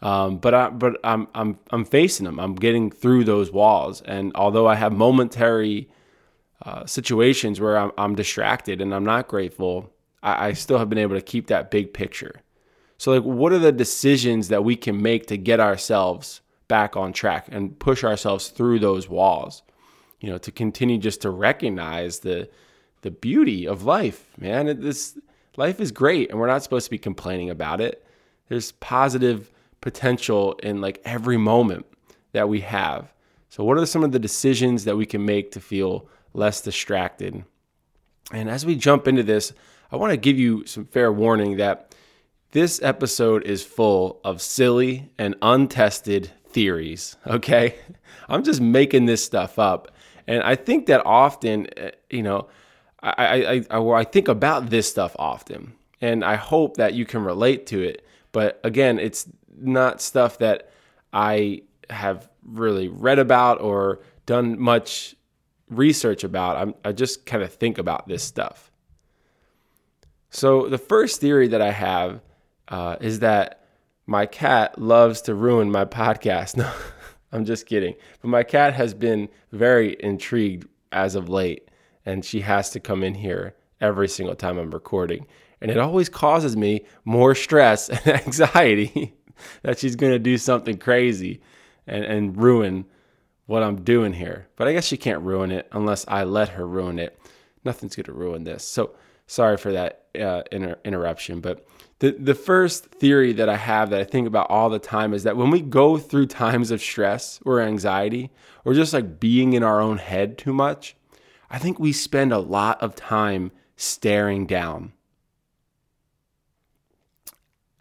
Um, 0.01 0.39
but 0.39 0.55
I, 0.55 0.71
but 0.71 1.01
I'm 1.03 1.29
I'm 1.35 1.59
I'm 1.71 1.85
facing 1.85 2.25
them. 2.27 2.39
I'm 2.39 2.55
getting 2.55 2.91
through 2.91 3.25
those 3.25 3.51
walls, 3.51 4.03
and 4.03 4.33
although 4.35 4.67
I 4.67 4.75
have 4.75 4.93
momentary 4.93 5.89
uh, 6.63 6.87
situations 6.87 7.61
where 7.61 7.79
I'm, 7.79 7.93
I'm 7.97 8.15
distracted 8.15 8.81
and 8.81 8.95
I'm 8.95 9.05
not 9.05 9.29
grateful, 9.29 9.93
I, 10.23 10.49
I 10.49 10.53
still 10.53 10.79
have 10.79 10.89
been 10.89 10.99
able 10.99 11.17
to 11.17 11.23
keep 11.23 11.47
that 11.49 11.71
big 11.71 11.93
picture. 11.93 12.41
So, 12.97 13.13
like, 13.13 13.23
what 13.23 13.53
are 13.53 13.59
the 13.59 13.73
decisions 13.73 14.49
that 14.49 14.65
we 14.65 14.77
can 14.77 15.01
make 15.01 15.27
to 15.27 15.37
get 15.37 15.61
ourselves 15.61 16.41
back 16.67 16.97
on 16.97 17.13
track 17.13 17.47
and 17.51 17.79
push 17.79 18.03
ourselves 18.03 18.49
through 18.49 18.81
those 18.81 19.09
walls? 19.09 19.63
You 20.21 20.31
know, 20.31 20.39
to 20.39 20.51
continue 20.51 20.99
just 20.99 21.23
to 21.23 21.31
recognize 21.31 22.21
the 22.21 22.49
the 23.03 23.11
beauty 23.11 23.67
of 23.67 23.85
life, 23.85 24.27
man. 24.39 24.81
This 24.81 25.17
life 25.57 25.81
is 25.81 25.93
great, 25.93 26.31
and 26.31 26.39
we're 26.39 26.49
not 26.49 26.63
supposed 26.63 26.87
to 26.87 26.91
be 26.91 26.99
complaining 26.99 27.51
about 27.51 27.81
it. 27.81 28.05
There's 28.49 28.73
positive 28.73 29.51
potential 29.81 30.55
in 30.63 30.81
like 30.81 31.01
every 31.05 31.37
moment 31.37 31.87
that 32.33 32.49
we 32.49 32.61
have. 32.61 33.13
So, 33.49 33.65
what 33.65 33.79
are 33.79 33.87
some 33.87 34.05
of 34.05 34.13
the 34.13 34.19
decisions 34.19 34.85
that 34.85 34.97
we 34.97 35.07
can 35.07 35.25
make 35.25 35.53
to 35.53 35.61
feel 35.61 36.09
less 36.35 36.61
distracted? 36.61 37.45
And 38.33 38.51
as 38.51 38.67
we 38.67 38.77
jump 38.77 39.09
into 39.09 39.23
this, 39.23 39.53
I 39.91 39.97
want 39.97 40.11
to 40.13 40.17
give 40.17 40.39
you 40.39 40.67
some 40.67 40.85
fair 40.85 41.13
warning 41.13 41.57
that 41.57 41.95
this 42.53 42.83
episode 42.83 43.45
is 43.45 43.63
full 43.63 44.21
of 44.25 44.43
silly 44.43 45.11
and 45.19 45.35
untested 45.43 46.31
theories. 46.49 47.17
Okay. 47.27 47.77
I'm 48.31 48.45
just 48.45 48.61
making 48.61 49.07
this 49.07 49.25
stuff 49.25 49.59
up. 49.59 49.91
And 50.27 50.43
I 50.43 50.55
think 50.55 50.87
that 50.87 51.05
often, 51.07 51.67
eh, 51.79 51.93
you 52.11 52.23
know, 52.23 52.49
I, 53.03 53.63
I, 53.71 53.79
I, 53.79 54.01
I 54.01 54.05
think 54.05 54.29
about 54.29 54.69
this 54.69 54.89
stuff 54.89 55.17
often. 55.19 55.73
And 56.03 56.23
I 56.23 56.37
hope 56.37 56.77
that 56.77 56.93
you 56.93 57.07
can 57.07 57.25
relate 57.25 57.67
to 57.69 57.83
it. 57.83 58.07
But 58.33 58.61
again, 58.65 58.99
it's 58.99 59.27
not 59.57 60.03
stuff 60.03 60.39
that 60.39 60.71
I 61.13 61.63
have 61.89 62.29
really 62.45 62.89
read 62.89 63.19
about 63.19 63.63
or 63.63 64.01
done 64.27 64.61
much 64.61 65.17
research 65.71 66.25
about. 66.25 66.57
I'm, 66.57 66.75
I 66.85 66.93
just 66.93 67.25
kind 67.25 67.43
of 67.43 67.53
think 67.55 67.79
about 67.79 68.09
this 68.09 68.23
stuff. 68.23 68.71
So, 70.31 70.69
the 70.69 70.79
first 70.79 71.21
theory 71.21 71.49
that 71.49 71.63
I 71.63 71.71
have 71.71 72.21
uh, 72.69 72.97
is 73.01 73.21
that 73.21 73.65
my 74.07 74.27
cat 74.27 74.79
loves 74.81 75.23
to 75.23 75.35
ruin 75.35 75.71
my 75.71 75.85
podcast. 75.85 76.57
No, 76.57 76.73
I'm 77.31 77.45
just 77.45 77.67
kidding. 77.67 77.95
But 78.23 78.29
my 78.29 78.43
cat 78.43 78.73
has 78.73 78.95
been 78.95 79.29
very 79.53 79.97
intrigued 80.01 80.67
as 80.93 81.15
of 81.15 81.29
late, 81.29 81.69
and 82.07 82.25
she 82.25 82.41
has 82.41 82.71
to 82.71 82.81
come 82.81 83.03
in 83.05 83.15
here 83.15 83.55
every 83.83 84.09
single 84.09 84.35
time 84.35 84.57
I'm 84.57 84.71
recording. 84.71 85.27
And 85.61 85.71
it 85.71 85.77
always 85.77 86.09
causes 86.09 86.57
me 86.57 86.87
more 87.05 87.35
stress 87.35 87.89
and 88.07 88.07
anxiety 88.09 89.15
that 89.63 89.79
she's 89.79 89.97
going 89.97 90.13
to 90.13 90.19
do 90.19 90.39
something 90.39 90.79
crazy 90.79 91.43
and, 91.87 92.05
and 92.05 92.37
ruin 92.37 92.87
what 93.47 93.63
I'm 93.63 93.83
doing 93.83 94.13
here. 94.13 94.49
But 94.57 94.69
I 94.69 94.73
guess 94.73 94.87
she 94.87 94.97
can't 94.97 95.23
ruin 95.23 95.51
it 95.51 95.69
unless 95.73 96.05
I 96.09 96.25
let 96.25 96.51
her 96.51 96.67
ruin 96.67 96.99
it. 96.99 97.19
Nothing's 97.65 97.97
going 97.97 98.05
to 98.05 98.13
ruin 98.13 98.45
this. 98.45 98.65
So 98.67 98.95
sorry 99.29 99.59
for 99.59 99.71
that 99.73 100.07
uh, 100.19 100.43
inter- 100.51 100.79
interruption. 100.85 101.41
But 101.41 101.65
the, 102.01 102.13
the 102.13 102.35
first 102.35 102.87
theory 102.87 103.33
that 103.35 103.49
I 103.49 103.57
have 103.57 103.91
that 103.91 104.01
I 104.01 104.05
think 104.05 104.27
about 104.27 104.51
all 104.51 104.71
the 104.71 104.81
time 104.81 105.15
is 105.15 105.23
that 105.23 105.37
when 105.37 105.51
we 105.51 105.61
go 105.61 105.99
through 105.99 106.27
times 106.27 106.73
of 106.73 106.81
stress 106.81 107.39
or 107.45 107.61
anxiety 107.61 108.31
or 108.65 108.75
just 108.75 108.93
like 108.93 109.21
being 109.21 109.53
in 109.53 109.63
our 109.63 109.81
own 109.81 109.99
head 109.99 110.37
too 110.37 110.53
much, 110.53 110.97
I 111.51 111.59
think 111.59 111.79
we 111.79 111.93
spend 111.93 112.33
a 112.33 112.39
lot 112.39 112.83
of 112.83 112.97
time 112.97 113.53
staring 113.77 114.47
down. 114.47 114.93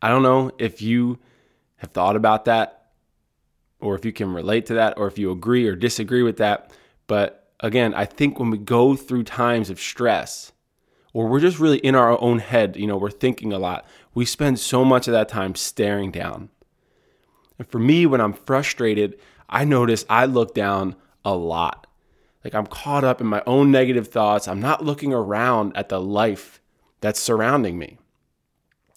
I 0.02 0.10
don't 0.10 0.24
know 0.24 0.52
if 0.60 0.82
you 0.82 1.18
have 1.78 1.92
thought 1.92 2.16
about 2.16 2.46
that 2.46 2.92
or 3.80 3.96
if 3.96 4.06
you 4.06 4.12
can 4.12 4.34
relate 4.34 4.66
to 4.68 4.76
that 4.76 4.98
or 4.98 5.08
if 5.08 5.18
you 5.18 5.32
agree 5.32 5.68
or 5.68 5.76
disagree 5.76 6.24
with 6.24 6.38
that. 6.38 6.72
But 7.08 7.52
again, 7.60 7.94
I 7.94 8.06
think 8.06 8.40
when 8.40 8.52
we 8.52 8.58
go 8.58 8.96
through 8.96 9.24
times 9.24 9.70
of 9.70 9.80
stress 9.80 10.52
or 11.14 11.28
we're 11.28 11.40
just 11.40 11.60
really 11.60 11.80
in 11.80 11.96
our 11.96 12.20
own 12.22 12.40
head, 12.40 12.76
you 12.76 12.88
know, 12.88 12.98
we're 12.98 13.10
thinking 13.10 13.54
a 13.54 13.60
lot, 13.60 13.86
we 14.14 14.26
spend 14.26 14.60
so 14.60 14.84
much 14.84 15.08
of 15.08 15.14
that 15.14 15.30
time 15.30 15.56
staring 15.56 16.12
down. 16.12 16.50
And 17.58 17.68
for 17.68 17.80
me, 17.80 18.06
when 18.06 18.22
I'm 18.22 18.34
frustrated, 18.34 19.20
I 19.50 19.64
notice 19.66 20.06
I 20.10 20.26
look 20.26 20.54
down 20.54 20.96
a 21.24 21.36
lot. 21.36 21.88
Like 22.44 22.56
I'm 22.56 22.68
caught 22.68 23.04
up 23.04 23.20
in 23.20 23.28
my 23.28 23.44
own 23.46 23.72
negative 23.72 24.08
thoughts. 24.08 24.48
I'm 24.48 24.62
not 24.62 24.84
looking 24.84 25.14
around 25.14 25.76
at 25.76 25.90
the 25.90 26.00
life 26.00 26.62
that's 27.02 27.20
surrounding 27.20 27.78
me. 27.78 27.98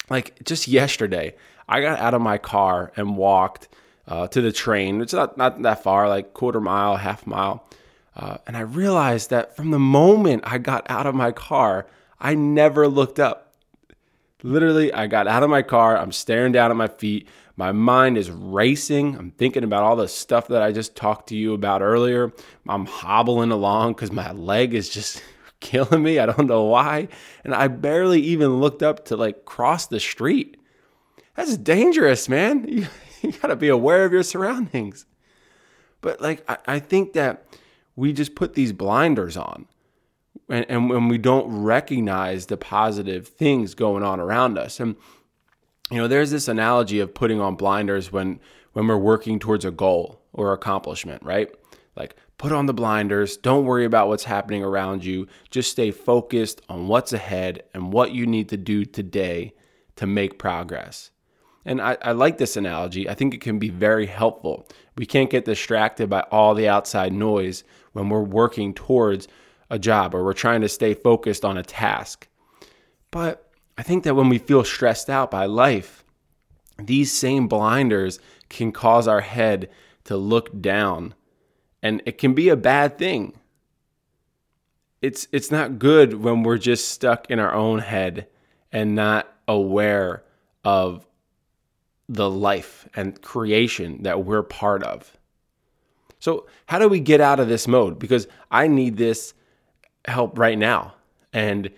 Like 0.08 0.44
just 0.44 0.68
yesterday, 0.68 1.34
I 1.68 1.80
got 1.80 1.98
out 1.98 2.14
of 2.14 2.20
my 2.20 2.38
car 2.38 2.92
and 2.96 3.16
walked 3.16 3.68
uh, 4.06 4.26
to 4.28 4.40
the 4.40 4.52
train. 4.52 5.00
It's 5.00 5.12
not, 5.12 5.38
not 5.38 5.62
that 5.62 5.82
far, 5.82 6.08
like 6.08 6.34
quarter 6.34 6.60
mile, 6.60 6.96
half 6.96 7.26
mile. 7.26 7.66
Uh, 8.16 8.38
and 8.46 8.56
I 8.56 8.60
realized 8.60 9.30
that 9.30 9.56
from 9.56 9.70
the 9.70 9.78
moment 9.78 10.42
I 10.44 10.58
got 10.58 10.88
out 10.90 11.06
of 11.06 11.14
my 11.14 11.30
car, 11.30 11.86
I 12.20 12.34
never 12.34 12.86
looked 12.86 13.18
up. 13.18 13.54
Literally, 14.42 14.92
I 14.92 15.06
got 15.06 15.26
out 15.26 15.42
of 15.42 15.50
my 15.50 15.62
car. 15.62 15.96
I'm 15.96 16.12
staring 16.12 16.52
down 16.52 16.70
at 16.70 16.76
my 16.76 16.88
feet. 16.88 17.28
My 17.56 17.72
mind 17.72 18.16
is 18.16 18.30
racing. 18.30 19.16
I'm 19.16 19.32
thinking 19.32 19.64
about 19.64 19.82
all 19.82 19.96
the 19.96 20.08
stuff 20.08 20.48
that 20.48 20.62
I 20.62 20.72
just 20.72 20.96
talked 20.96 21.28
to 21.28 21.36
you 21.36 21.52
about 21.52 21.82
earlier. 21.82 22.32
I'm 22.68 22.86
hobbling 22.86 23.50
along 23.50 23.92
because 23.92 24.12
my 24.12 24.32
leg 24.32 24.72
is 24.72 24.88
just 24.88 25.22
killing 25.60 26.02
me. 26.02 26.18
I 26.18 26.26
don't 26.26 26.46
know 26.46 26.64
why. 26.64 27.08
And 27.44 27.54
I 27.54 27.68
barely 27.68 28.20
even 28.22 28.60
looked 28.60 28.82
up 28.82 29.04
to 29.06 29.16
like 29.16 29.44
cross 29.44 29.86
the 29.86 30.00
street. 30.00 30.56
That's 31.34 31.56
dangerous, 31.56 32.28
man. 32.28 32.66
You, 33.22 33.28
you 33.28 33.32
got 33.32 33.48
to 33.48 33.56
be 33.56 33.68
aware 33.68 34.06
of 34.06 34.12
your 34.12 34.22
surroundings. 34.22 35.04
But 36.00 36.22
like, 36.22 36.42
I, 36.48 36.56
I 36.66 36.78
think 36.78 37.12
that 37.12 37.44
we 37.94 38.14
just 38.14 38.34
put 38.34 38.54
these 38.54 38.72
blinders 38.72 39.36
on 39.36 39.66
and, 40.50 40.66
and 40.68 40.90
when 40.90 41.08
we 41.08 41.16
don't 41.16 41.62
recognize 41.62 42.46
the 42.46 42.56
positive 42.56 43.28
things 43.28 43.74
going 43.74 44.02
on 44.02 44.20
around 44.20 44.58
us. 44.58 44.80
And, 44.80 44.96
you 45.90 45.98
know, 45.98 46.08
there's 46.08 46.30
this 46.30 46.48
analogy 46.48 47.00
of 47.00 47.14
putting 47.14 47.40
on 47.40 47.54
blinders 47.54 48.12
when, 48.12 48.40
when 48.72 48.86
we're 48.86 48.98
working 48.98 49.38
towards 49.38 49.64
a 49.64 49.70
goal 49.70 50.20
or 50.32 50.52
accomplishment, 50.52 51.22
right? 51.22 51.48
Like, 51.96 52.16
put 52.36 52.52
on 52.52 52.66
the 52.66 52.74
blinders. 52.74 53.36
Don't 53.36 53.64
worry 53.64 53.84
about 53.84 54.08
what's 54.08 54.24
happening 54.24 54.64
around 54.64 55.04
you. 55.04 55.26
Just 55.50 55.70
stay 55.70 55.90
focused 55.90 56.60
on 56.68 56.88
what's 56.88 57.12
ahead 57.12 57.62
and 57.72 57.92
what 57.92 58.12
you 58.12 58.26
need 58.26 58.48
to 58.48 58.56
do 58.56 58.84
today 58.84 59.54
to 59.96 60.06
make 60.06 60.38
progress. 60.38 61.10
And 61.64 61.80
I, 61.80 61.98
I, 62.00 62.12
like 62.12 62.38
this 62.38 62.56
analogy. 62.56 63.08
I 63.08 63.14
think 63.14 63.34
it 63.34 63.42
can 63.42 63.58
be 63.58 63.68
very 63.68 64.06
helpful. 64.06 64.66
We 64.96 65.04
can't 65.04 65.28
get 65.30 65.44
distracted 65.44 66.08
by 66.08 66.22
all 66.30 66.54
the 66.54 66.68
outside 66.68 67.12
noise 67.12 67.64
when 67.92 68.08
we're 68.08 68.22
working 68.22 68.72
towards 68.72 69.28
a 69.70 69.78
job 69.78 70.14
or 70.14 70.24
we're 70.24 70.32
trying 70.32 70.60
to 70.60 70.68
stay 70.68 70.94
focused 70.94 71.44
on 71.44 71.56
a 71.56 71.62
task. 71.62 72.28
But 73.10 73.50
I 73.78 73.82
think 73.82 74.04
that 74.04 74.14
when 74.14 74.28
we 74.28 74.38
feel 74.38 74.64
stressed 74.64 75.08
out 75.08 75.30
by 75.30 75.46
life, 75.46 76.04
these 76.78 77.12
same 77.12 77.48
blinders 77.48 78.18
can 78.48 78.72
cause 78.72 79.08
our 79.08 79.20
head 79.20 79.70
to 80.04 80.16
look 80.16 80.60
down, 80.60 81.14
and 81.82 82.02
it 82.04 82.18
can 82.18 82.34
be 82.34 82.48
a 82.48 82.56
bad 82.56 82.98
thing. 82.98 83.34
It's, 85.00 85.28
it's 85.32 85.50
not 85.50 85.78
good 85.78 86.14
when 86.14 86.42
we're 86.42 86.58
just 86.58 86.88
stuck 86.88 87.30
in 87.30 87.38
our 87.38 87.54
own 87.54 87.78
head 87.78 88.26
and 88.72 88.94
not 88.94 89.32
aware 89.48 90.24
of 90.64 91.06
the 92.08 92.28
life 92.28 92.88
and 92.94 93.20
creation 93.22 94.02
that 94.02 94.24
we're 94.24 94.42
part 94.42 94.82
of. 94.82 95.16
So, 96.18 96.46
how 96.66 96.78
do 96.78 96.88
we 96.88 97.00
get 97.00 97.20
out 97.20 97.40
of 97.40 97.48
this 97.48 97.66
mode? 97.66 97.98
Because 97.98 98.28
I 98.50 98.66
need 98.66 98.98
this 98.98 99.32
help 100.06 100.38
right 100.38 100.58
now. 100.58 100.94
And 101.32 101.70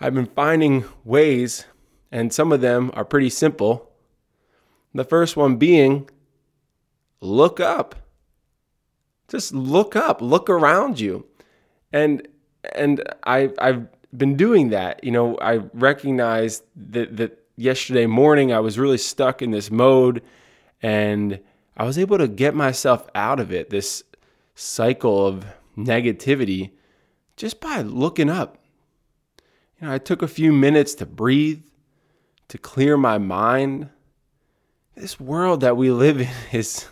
I've 0.00 0.14
been 0.14 0.26
finding 0.26 0.84
ways, 1.04 1.66
and 2.10 2.32
some 2.32 2.52
of 2.52 2.60
them 2.60 2.90
are 2.94 3.04
pretty 3.04 3.30
simple. 3.30 3.90
The 4.92 5.04
first 5.04 5.36
one 5.36 5.56
being 5.56 6.08
look 7.20 7.60
up. 7.60 7.94
Just 9.28 9.54
look 9.54 9.96
up, 9.96 10.20
look 10.20 10.48
around 10.48 11.00
you. 11.00 11.26
And 11.92 12.26
and 12.74 13.02
I 13.24 13.50
I've 13.58 13.86
been 14.16 14.36
doing 14.36 14.70
that. 14.70 15.02
You 15.02 15.10
know, 15.10 15.36
I 15.38 15.56
recognized 15.72 16.62
that 16.76 17.16
that 17.16 17.44
yesterday 17.56 18.06
morning 18.06 18.52
I 18.52 18.60
was 18.60 18.78
really 18.78 18.98
stuck 18.98 19.42
in 19.42 19.50
this 19.50 19.70
mode 19.70 20.22
and 20.82 21.40
I 21.76 21.84
was 21.84 21.98
able 21.98 22.18
to 22.18 22.28
get 22.28 22.54
myself 22.54 23.08
out 23.14 23.40
of 23.40 23.52
it, 23.52 23.70
this 23.70 24.04
cycle 24.54 25.26
of 25.26 25.44
negativity, 25.76 26.70
just 27.36 27.60
by 27.60 27.80
looking 27.82 28.30
up. 28.30 28.58
You 29.80 29.86
know, 29.86 29.92
I 29.92 29.98
took 29.98 30.22
a 30.22 30.28
few 30.28 30.52
minutes 30.52 30.94
to 30.96 31.06
breathe, 31.06 31.62
to 32.48 32.58
clear 32.58 32.96
my 32.96 33.18
mind. 33.18 33.90
This 34.94 35.18
world 35.18 35.60
that 35.60 35.76
we 35.76 35.90
live 35.90 36.20
in 36.20 36.28
is 36.52 36.86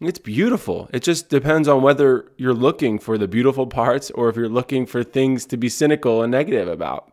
it's 0.00 0.18
beautiful. 0.18 0.90
It 0.92 1.02
just 1.04 1.28
depends 1.28 1.68
on 1.68 1.82
whether 1.82 2.32
you're 2.36 2.54
looking 2.54 2.98
for 2.98 3.16
the 3.16 3.28
beautiful 3.28 3.68
parts 3.68 4.10
or 4.10 4.28
if 4.28 4.36
you're 4.36 4.48
looking 4.48 4.84
for 4.84 5.04
things 5.04 5.46
to 5.46 5.56
be 5.56 5.68
cynical 5.68 6.22
and 6.22 6.32
negative 6.32 6.66
about. 6.66 7.12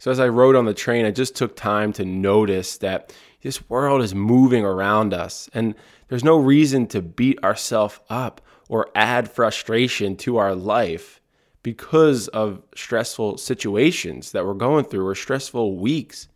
So, 0.00 0.10
as 0.10 0.20
I 0.20 0.28
rode 0.28 0.56
on 0.56 0.64
the 0.64 0.74
train, 0.74 1.04
I 1.04 1.10
just 1.10 1.34
took 1.34 1.56
time 1.56 1.92
to 1.94 2.04
notice 2.04 2.78
that 2.78 3.12
this 3.42 3.68
world 3.68 4.02
is 4.02 4.14
moving 4.14 4.64
around 4.64 5.12
us, 5.12 5.48
and 5.52 5.74
there's 6.08 6.24
no 6.24 6.36
reason 6.38 6.86
to 6.88 7.02
beat 7.02 7.42
ourselves 7.42 7.98
up 8.08 8.40
or 8.68 8.90
add 8.94 9.30
frustration 9.30 10.16
to 10.16 10.36
our 10.36 10.54
life 10.54 11.20
because 11.62 12.28
of 12.28 12.62
stressful 12.74 13.38
situations 13.38 14.32
that 14.32 14.46
we're 14.46 14.54
going 14.54 14.84
through 14.84 15.06
or 15.06 15.14
stressful 15.14 15.76
weeks 15.76 16.28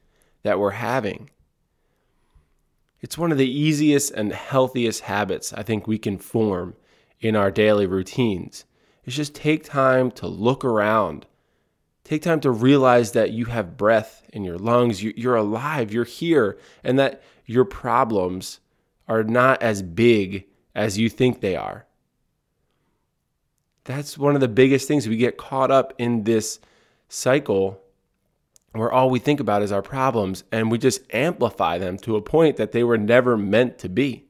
that 0.43 0.59
we're 0.59 0.71
having. 0.71 1.31
It's 3.01 3.19
one 3.19 3.33
of 3.33 3.39
the 3.39 3.51
easiest 3.51 4.13
and 4.13 4.33
healthiest 4.33 5.03
habits 5.03 5.53
I 5.53 5.63
think 5.63 5.87
we 5.87 5.99
can 5.99 6.19
form 6.19 6.75
in 7.21 7.37
our 7.37 7.51
daily 7.51 7.87
routines. 7.87 8.65
It's 9.05 9.17
just 9.17 9.35
take 9.35 9.65
time 9.65 10.11
to 10.13 10.27
look 10.27 10.65
around. 10.65 11.27
Take 12.05 12.23
time 12.23 12.41
to 12.41 12.51
realize 12.51 13.13
that 13.13 13.31
you 13.31 13.47
have 13.47 13.77
breath 13.77 14.23
in 14.33 14.45
your 14.45 14.59
lungs, 14.59 15.03
you're 15.03 15.37
alive, 15.37 15.93
you're 15.93 16.05
here, 16.05 16.59
and 16.83 16.99
that 16.99 17.23
your 17.47 17.65
problems 17.65 18.61
are 19.09 19.25
not 19.25 19.63
as 19.63 19.83
big 19.83 20.47
as 20.75 20.99
you 20.99 21.09
think 21.09 21.41
they 21.41 21.57
are. 21.57 21.87
That's 23.85 24.17
one 24.17 24.35
of 24.35 24.41
the 24.41 24.49
biggest 24.49 24.87
things. 24.87 25.09
We 25.09 25.17
get 25.17 25.37
caught 25.37 25.71
up 25.71 25.93
in 25.99 26.25
this 26.25 26.61
cycle 27.09 27.83
where 28.73 28.91
all 28.91 29.11
we 29.11 29.19
think 29.19 29.41
about 29.41 29.63
is 29.63 29.73
our 29.73 29.83
problems 29.83 30.45
and 30.51 30.71
we 30.71 30.79
just 30.79 31.03
amplify 31.13 31.79
them 31.79 31.99
to 31.99 32.17
a 32.17 32.23
point 32.23 32.57
that 32.57 32.73
they 32.73 32.85
were 32.85 32.99
never 32.99 33.37
meant 33.37 33.79
to 33.79 33.89
be. 33.89 34.25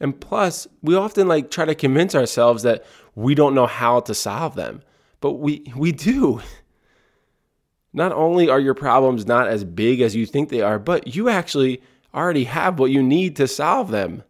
And 0.00 0.18
plus, 0.18 0.66
we 0.82 0.94
often 0.94 1.28
like 1.28 1.50
try 1.50 1.64
to 1.64 1.74
convince 1.74 2.14
ourselves 2.14 2.62
that 2.62 2.84
we 3.14 3.34
don't 3.34 3.54
know 3.54 3.66
how 3.66 4.00
to 4.00 4.14
solve 4.14 4.54
them, 4.54 4.82
but 5.20 5.32
we 5.34 5.72
we 5.76 5.92
do. 5.92 6.40
Not 7.92 8.12
only 8.12 8.48
are 8.48 8.60
your 8.60 8.74
problems 8.74 9.26
not 9.26 9.48
as 9.48 9.64
big 9.64 10.02
as 10.02 10.14
you 10.14 10.26
think 10.26 10.50
they 10.50 10.60
are, 10.60 10.78
but 10.78 11.16
you 11.16 11.28
actually 11.28 11.82
already 12.14 12.44
have 12.44 12.78
what 12.78 12.90
you 12.90 13.02
need 13.02 13.34
to 13.36 13.48
solve 13.48 13.90
them. 13.90 14.22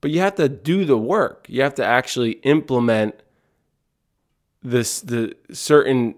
But 0.00 0.10
you 0.10 0.20
have 0.20 0.36
to 0.36 0.48
do 0.48 0.84
the 0.84 0.96
work. 0.96 1.46
You 1.48 1.62
have 1.62 1.74
to 1.74 1.84
actually 1.84 2.32
implement 2.42 3.22
this 4.62 5.00
the 5.00 5.34
certain 5.52 6.14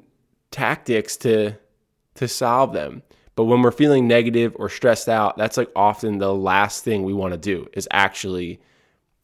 tactics 0.51 1.17
to 1.19 1.57
to 2.15 2.29
solve 2.29 2.73
them. 2.73 3.03
But 3.35 3.45
when 3.45 3.63
we're 3.63 3.71
feeling 3.71 4.07
negative 4.07 4.55
or 4.57 4.69
stressed 4.69 5.09
out, 5.09 5.37
that's 5.37 5.57
like 5.57 5.71
often 5.75 6.19
the 6.19 6.35
last 6.35 6.85
thing 6.85 7.03
we 7.03 7.15
want 7.15 7.33
to 7.33 7.39
do 7.39 7.67
is 7.73 7.89
actually 7.91 8.61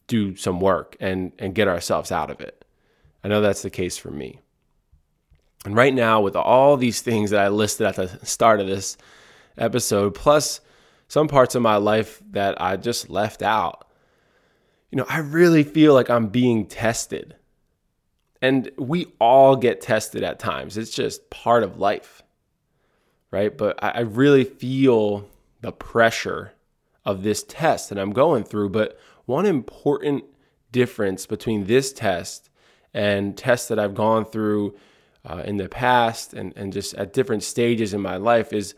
do 0.06 0.34
some 0.36 0.60
work 0.60 0.96
and 0.98 1.32
and 1.38 1.54
get 1.54 1.68
ourselves 1.68 2.10
out 2.10 2.30
of 2.30 2.40
it. 2.40 2.64
I 3.22 3.28
know 3.28 3.40
that's 3.40 3.62
the 3.62 3.70
case 3.70 3.96
for 3.96 4.10
me. 4.10 4.40
And 5.64 5.74
right 5.74 5.92
now 5.92 6.20
with 6.20 6.36
all 6.36 6.76
these 6.76 7.02
things 7.02 7.30
that 7.30 7.40
I 7.40 7.48
listed 7.48 7.86
at 7.86 7.96
the 7.96 8.24
start 8.24 8.60
of 8.60 8.66
this 8.66 8.96
episode 9.56 10.14
plus 10.14 10.60
some 11.08 11.26
parts 11.26 11.54
of 11.54 11.62
my 11.62 11.76
life 11.76 12.22
that 12.30 12.60
I 12.60 12.76
just 12.76 13.10
left 13.10 13.42
out. 13.42 13.87
You 14.90 14.98
know, 14.98 15.06
I 15.08 15.18
really 15.18 15.64
feel 15.64 15.94
like 15.94 16.08
I'm 16.08 16.28
being 16.28 16.66
tested 16.66 17.36
and 18.40 18.70
we 18.78 19.06
all 19.20 19.56
get 19.56 19.80
tested 19.80 20.22
at 20.22 20.38
times. 20.38 20.76
It's 20.76 20.90
just 20.90 21.28
part 21.30 21.62
of 21.62 21.78
life, 21.78 22.22
right? 23.30 23.56
But 23.56 23.82
I, 23.82 24.00
really 24.00 24.44
feel 24.44 25.28
the 25.60 25.72
pressure 25.72 26.52
of 27.04 27.22
this 27.22 27.42
test 27.42 27.88
that 27.88 27.98
I'm 27.98 28.12
going 28.12 28.44
through. 28.44 28.70
But 28.70 28.98
one 29.26 29.44
important 29.44 30.24
difference 30.70 31.26
between 31.26 31.66
this 31.66 31.92
test 31.92 32.48
and 32.94 33.36
tests 33.36 33.68
that 33.68 33.78
I've 33.78 33.94
gone 33.94 34.24
through 34.24 34.76
uh, 35.24 35.42
in 35.44 35.56
the 35.56 35.68
past 35.68 36.32
and, 36.32 36.56
and 36.56 36.72
just 36.72 36.94
at 36.94 37.12
different 37.12 37.42
stages 37.42 37.92
in 37.92 38.00
my 38.00 38.16
life 38.16 38.52
is 38.52 38.74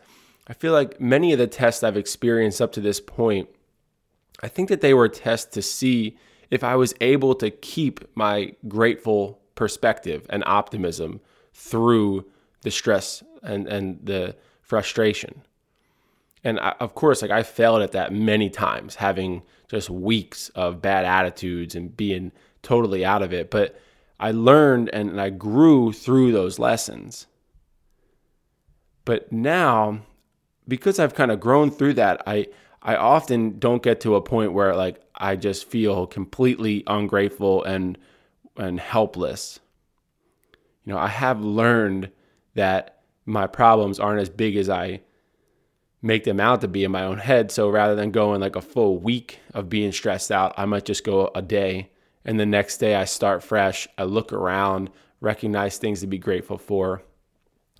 I 0.47 0.53
feel 0.53 0.73
like 0.73 0.99
many 0.99 1.33
of 1.33 1.39
the 1.39 1.47
tests 1.47 1.83
I've 1.83 1.97
experienced 1.97 2.61
up 2.61 2.71
to 2.73 2.81
this 2.81 2.99
point, 2.99 3.47
I 4.41 4.47
think 4.47 4.69
that 4.69 4.81
they 4.81 4.93
were 4.93 5.07
tests 5.07 5.53
to 5.53 5.61
see 5.61 6.17
if 6.49 6.63
I 6.63 6.75
was 6.75 6.93
able 6.99 7.35
to 7.35 7.49
keep 7.49 8.01
my 8.15 8.53
grateful 8.67 9.39
perspective 9.55 10.25
and 10.29 10.43
optimism 10.45 11.21
through 11.53 12.25
the 12.61 12.71
stress 12.71 13.23
and, 13.43 13.67
and 13.67 13.99
the 14.03 14.35
frustration. 14.61 15.43
And 16.43 16.59
I, 16.59 16.73
of 16.79 16.95
course, 16.95 17.21
like 17.21 17.31
I 17.31 17.43
failed 17.43 17.81
at 17.81 17.91
that 17.91 18.11
many 18.11 18.49
times, 18.49 18.95
having 18.95 19.43
just 19.69 19.89
weeks 19.89 20.49
of 20.49 20.81
bad 20.81 21.05
attitudes 21.05 21.75
and 21.75 21.95
being 21.95 22.31
totally 22.63 23.05
out 23.05 23.21
of 23.21 23.31
it. 23.31 23.51
But 23.51 23.79
I 24.19 24.31
learned 24.31 24.89
and 24.89 25.19
I 25.19 25.29
grew 25.29 25.93
through 25.93 26.31
those 26.31 26.59
lessons. 26.59 27.27
But 29.05 29.31
now, 29.31 30.01
because 30.67 30.99
I've 30.99 31.15
kind 31.15 31.31
of 31.31 31.39
grown 31.39 31.71
through 31.71 31.95
that, 31.95 32.21
I 32.27 32.47
I 32.81 32.95
often 32.95 33.59
don't 33.59 33.83
get 33.83 34.01
to 34.01 34.15
a 34.15 34.21
point 34.21 34.53
where 34.53 34.75
like 34.75 35.01
I 35.15 35.35
just 35.35 35.69
feel 35.69 36.07
completely 36.07 36.83
ungrateful 36.87 37.63
and 37.63 37.97
and 38.57 38.79
helpless. 38.79 39.59
You 40.83 40.93
know, 40.93 40.99
I 40.99 41.07
have 41.07 41.41
learned 41.41 42.11
that 42.55 43.01
my 43.25 43.47
problems 43.47 43.99
aren't 43.99 44.21
as 44.21 44.29
big 44.29 44.55
as 44.55 44.69
I 44.69 45.01
make 46.01 46.23
them 46.23 46.39
out 46.39 46.61
to 46.61 46.67
be 46.67 46.83
in 46.83 46.91
my 46.91 47.03
own 47.03 47.19
head. 47.19 47.51
So 47.51 47.69
rather 47.69 47.95
than 47.95 48.09
going 48.11 48.41
like 48.41 48.55
a 48.55 48.61
full 48.61 48.97
week 48.97 49.39
of 49.53 49.69
being 49.69 49.91
stressed 49.91 50.31
out, 50.31 50.53
I 50.57 50.65
might 50.65 50.85
just 50.85 51.03
go 51.03 51.29
a 51.35 51.41
day 51.41 51.91
and 52.25 52.39
the 52.39 52.45
next 52.45 52.77
day 52.77 52.95
I 52.95 53.05
start 53.05 53.43
fresh. 53.43 53.87
I 53.97 54.03
look 54.03 54.31
around, 54.31 54.89
recognize 55.19 55.77
things 55.77 56.01
to 56.01 56.07
be 56.07 56.17
grateful 56.17 56.57
for, 56.57 57.03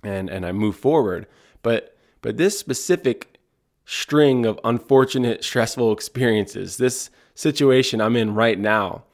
and 0.02 0.28
and 0.28 0.44
I 0.44 0.52
move 0.52 0.76
forward. 0.76 1.26
But 1.62 1.96
but 2.20 2.36
this 2.36 2.58
specific 2.58 3.31
string 3.84 4.46
of 4.46 4.60
unfortunate 4.64 5.44
stressful 5.44 5.92
experiences, 5.92 6.76
this 6.76 7.10
situation 7.34 8.00
I'm 8.00 8.16
in 8.16 8.34
right 8.34 8.58
now, 8.58 9.04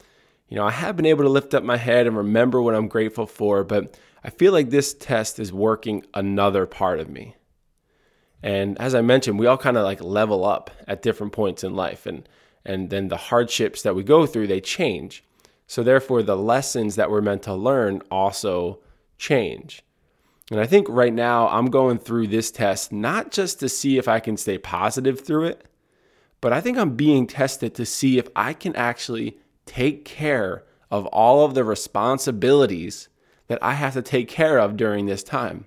you 0.48 0.57
know, 0.57 0.66
I 0.66 0.70
have 0.70 0.96
been 0.96 1.07
able 1.07 1.24
to 1.24 1.31
lift 1.31 1.54
up 1.54 1.62
my 1.62 1.76
head 1.76 2.07
and 2.07 2.16
remember 2.16 2.61
what 2.61 2.74
I'm 2.74 2.88
grateful 2.88 3.26
for, 3.26 3.64
but 3.64 3.98
I 4.24 4.31
feel 4.31 4.52
like 4.52 4.70
this 4.70 4.94
test 4.94 5.38
is 5.38 5.52
working 5.52 6.04
another 6.14 6.66
part 6.66 7.00
of 7.00 7.09
me. 7.09 7.37
And 8.42 8.81
as 8.81 8.94
I 8.94 9.02
mentioned, 9.02 9.38
we 9.38 9.46
all 9.46 9.59
kind 9.59 9.76
of 9.76 9.85
like 9.85 10.02
level 10.02 10.44
up 10.44 10.70
at 10.87 11.02
different 11.02 11.33
points 11.33 11.64
in 11.64 11.74
life 11.74 12.07
and 12.07 12.28
and 12.64 12.90
then 12.90 13.09
the 13.09 13.16
hardships 13.16 13.81
that 13.83 13.94
we 13.94 14.02
go 14.02 14.26
through, 14.26 14.46
they 14.46 14.61
change. 14.61 15.24
So 15.66 15.83
therefore 15.83 16.22
the 16.22 16.37
lessons 16.37 16.96
that 16.96 17.11
we're 17.11 17.22
meant 17.22 17.42
to 17.44 17.54
learn 17.54 18.02
also 18.11 18.81
change. 19.16 19.83
And 20.50 20.61
I 20.61 20.66
think 20.66 20.87
right 20.88 21.12
now 21.12 21.48
I'm 21.48 21.66
going 21.66 21.98
through 21.98 22.28
this 22.28 22.50
test 22.50 22.92
not 22.92 23.30
just 23.30 23.61
to 23.61 23.68
see 23.68 23.98
if 23.98 24.08
I 24.08 24.18
can 24.20 24.37
stay 24.37 24.56
positive 24.58 25.20
through 25.20 25.46
it, 25.46 25.66
but 26.40 26.52
I 26.52 26.61
think 26.61 26.78
I'm 26.78 26.96
being 26.96 27.26
tested 27.26 27.74
to 27.74 27.84
see 27.84 28.18
if 28.18 28.28
I 28.34 28.54
can 28.54 28.74
actually 28.76 29.38
take 29.66 30.04
care 30.04 30.64
of 30.90 31.06
all 31.06 31.44
of 31.44 31.54
the 31.54 31.64
responsibilities 31.64 33.08
that 33.48 33.58
I 33.62 33.74
have 33.74 33.94
to 33.94 34.02
take 34.02 34.28
care 34.28 34.58
of 34.58 34.76
during 34.76 35.06
this 35.06 35.22
time. 35.22 35.66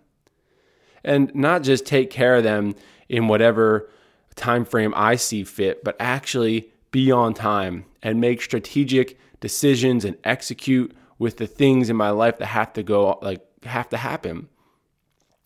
And 1.04 1.34
not 1.36 1.64
just 1.64 1.86
take 1.86 2.10
care 2.10 2.36
of 2.36 2.44
them 2.44 2.76
in 3.10 3.28
whatever 3.28 3.90
time 4.36 4.66
frame 4.66 4.94
I 4.96 5.16
see 5.16 5.44
fit, 5.44 5.84
but 5.84 5.96
actually 6.00 6.72
be 6.92 7.12
on 7.12 7.34
time 7.34 7.86
and 8.02 8.22
make 8.22 8.42
strategic 8.42 9.20
decisions 9.40 10.06
and 10.06 10.18
execute 10.24 10.96
with 11.20 11.38
the 11.38 11.48
things 11.48 11.90
in 11.90 11.96
my 11.96 12.10
life 12.10 12.38
that 12.38 12.48
have 12.48 12.74
to 12.74 12.84
go 12.84 13.20
like 13.22 13.46
have 13.64 13.90
to 13.90 13.98
happen 13.98 14.48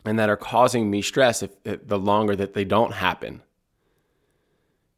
and 0.05 0.19
that 0.19 0.29
are 0.29 0.37
causing 0.37 0.89
me 0.89 1.01
stress 1.01 1.43
if, 1.43 1.51
if 1.63 1.87
the 1.87 1.99
longer 1.99 2.35
that 2.35 2.53
they 2.53 2.63
don't 2.63 2.93
happen. 2.93 3.41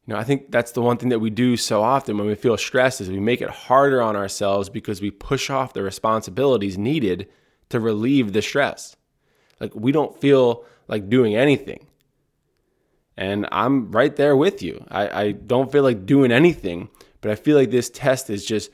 You 0.06 0.14
know, 0.14 0.20
I 0.20 0.24
think 0.24 0.50
that's 0.50 0.72
the 0.72 0.80
one 0.80 0.96
thing 0.96 1.10
that 1.10 1.18
we 1.18 1.30
do 1.30 1.56
so 1.56 1.82
often 1.82 2.16
when 2.16 2.26
we 2.26 2.34
feel 2.34 2.56
stressed 2.56 3.00
is 3.00 3.10
we 3.10 3.20
make 3.20 3.42
it 3.42 3.50
harder 3.50 4.00
on 4.00 4.16
ourselves 4.16 4.70
because 4.70 5.02
we 5.02 5.10
push 5.10 5.50
off 5.50 5.74
the 5.74 5.82
responsibilities 5.82 6.78
needed 6.78 7.28
to 7.68 7.78
relieve 7.78 8.32
the 8.32 8.40
stress. 8.40 8.96
Like 9.60 9.74
we 9.74 9.92
don't 9.92 10.18
feel 10.18 10.64
like 10.88 11.10
doing 11.10 11.36
anything. 11.36 11.86
And 13.18 13.48
I'm 13.50 13.90
right 13.90 14.14
there 14.14 14.36
with 14.36 14.62
you. 14.62 14.84
I, 14.88 15.22
I 15.22 15.32
don't 15.32 15.70
feel 15.70 15.82
like 15.82 16.06
doing 16.06 16.32
anything, 16.32 16.88
but 17.20 17.30
I 17.30 17.34
feel 17.34 17.56
like 17.56 17.70
this 17.70 17.90
test 17.90 18.30
is 18.30 18.46
just 18.46 18.70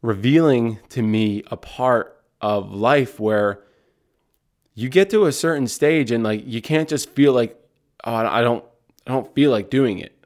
revealing 0.00 0.78
to 0.90 1.02
me 1.02 1.42
a 1.50 1.56
part 1.56 2.22
of 2.40 2.72
life 2.72 3.18
where 3.18 3.64
you 4.78 4.88
get 4.88 5.10
to 5.10 5.26
a 5.26 5.32
certain 5.32 5.66
stage 5.66 6.12
and 6.12 6.22
like 6.22 6.46
you 6.46 6.62
can't 6.62 6.88
just 6.88 7.10
feel 7.10 7.32
like, 7.32 7.60
oh, 8.04 8.14
I 8.14 8.42
don't 8.42 8.64
I 9.08 9.10
don't 9.10 9.34
feel 9.34 9.50
like 9.50 9.70
doing 9.70 9.98
it. 9.98 10.16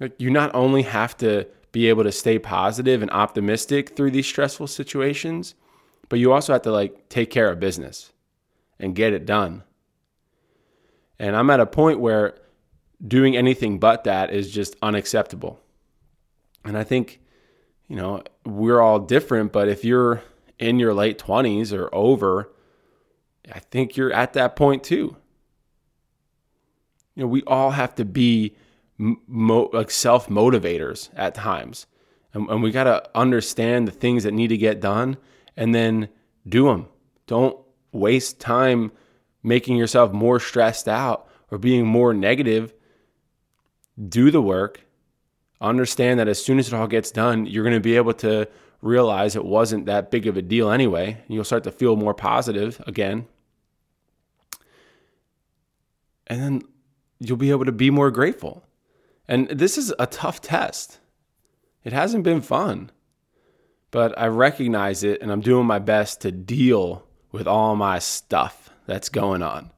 Like 0.00 0.18
you 0.18 0.30
not 0.30 0.54
only 0.54 0.80
have 0.82 1.14
to 1.18 1.46
be 1.72 1.90
able 1.90 2.04
to 2.04 2.12
stay 2.12 2.38
positive 2.38 3.02
and 3.02 3.10
optimistic 3.10 3.94
through 3.94 4.12
these 4.12 4.26
stressful 4.26 4.66
situations, 4.66 5.54
but 6.08 6.18
you 6.18 6.32
also 6.32 6.54
have 6.54 6.62
to 6.62 6.72
like 6.72 7.10
take 7.10 7.30
care 7.30 7.50
of 7.50 7.60
business 7.60 8.14
and 8.78 8.94
get 8.94 9.12
it 9.12 9.26
done. 9.26 9.62
And 11.18 11.36
I'm 11.36 11.50
at 11.50 11.60
a 11.60 11.66
point 11.66 12.00
where 12.00 12.38
doing 13.06 13.36
anything 13.36 13.78
but 13.78 14.04
that 14.04 14.32
is 14.32 14.50
just 14.50 14.74
unacceptable. 14.80 15.60
And 16.64 16.78
I 16.78 16.84
think, 16.84 17.20
you 17.88 17.96
know, 17.96 18.22
we're 18.46 18.80
all 18.80 19.00
different, 19.00 19.52
but 19.52 19.68
if 19.68 19.84
you're 19.84 20.22
in 20.58 20.78
your 20.78 20.94
late 20.94 21.18
20s 21.18 21.78
or 21.78 21.94
over, 21.94 22.50
I 23.52 23.58
think 23.58 23.96
you're 23.96 24.12
at 24.12 24.32
that 24.34 24.56
point 24.56 24.84
too. 24.84 25.16
You 27.14 27.24
know, 27.24 27.26
we 27.26 27.42
all 27.44 27.70
have 27.70 27.94
to 27.96 28.04
be 28.04 28.56
mo- 28.98 29.70
like 29.72 29.90
self 29.90 30.28
motivators 30.28 31.10
at 31.14 31.34
times. 31.34 31.86
And, 32.32 32.48
and 32.48 32.62
we 32.62 32.70
got 32.70 32.84
to 32.84 33.08
understand 33.14 33.88
the 33.88 33.92
things 33.92 34.22
that 34.22 34.34
need 34.34 34.48
to 34.48 34.56
get 34.56 34.80
done 34.80 35.16
and 35.56 35.74
then 35.74 36.08
do 36.48 36.66
them. 36.66 36.86
Don't 37.26 37.58
waste 37.92 38.40
time 38.40 38.92
making 39.42 39.76
yourself 39.76 40.12
more 40.12 40.38
stressed 40.38 40.88
out 40.88 41.28
or 41.50 41.58
being 41.58 41.86
more 41.86 42.14
negative. 42.14 42.72
Do 44.08 44.30
the 44.30 44.42
work. 44.42 44.86
Understand 45.60 46.20
that 46.20 46.28
as 46.28 46.42
soon 46.42 46.58
as 46.58 46.68
it 46.68 46.74
all 46.74 46.86
gets 46.86 47.10
done, 47.10 47.46
you're 47.46 47.64
going 47.64 47.74
to 47.74 47.80
be 47.80 47.96
able 47.96 48.14
to 48.14 48.48
realize 48.82 49.36
it 49.36 49.44
wasn't 49.44 49.86
that 49.86 50.10
big 50.10 50.26
of 50.26 50.36
a 50.36 50.42
deal 50.42 50.70
anyway. 50.70 51.22
You'll 51.28 51.44
start 51.44 51.64
to 51.64 51.72
feel 51.72 51.96
more 51.96 52.14
positive 52.14 52.82
again. 52.86 53.26
And 56.26 56.40
then 56.40 56.62
you'll 57.18 57.36
be 57.36 57.50
able 57.50 57.64
to 57.64 57.72
be 57.72 57.90
more 57.90 58.10
grateful. 58.10 58.64
And 59.28 59.48
this 59.48 59.76
is 59.76 59.92
a 59.98 60.06
tough 60.06 60.40
test. 60.40 60.98
It 61.84 61.92
hasn't 61.92 62.24
been 62.24 62.40
fun, 62.40 62.90
but 63.90 64.16
I 64.18 64.26
recognize 64.26 65.02
it 65.02 65.20
and 65.22 65.30
I'm 65.30 65.40
doing 65.40 65.66
my 65.66 65.78
best 65.78 66.20
to 66.22 66.32
deal 66.32 67.04
with 67.32 67.46
all 67.46 67.76
my 67.76 67.98
stuff 67.98 68.70
that's 68.86 69.08
going 69.08 69.42
on. 69.42 69.70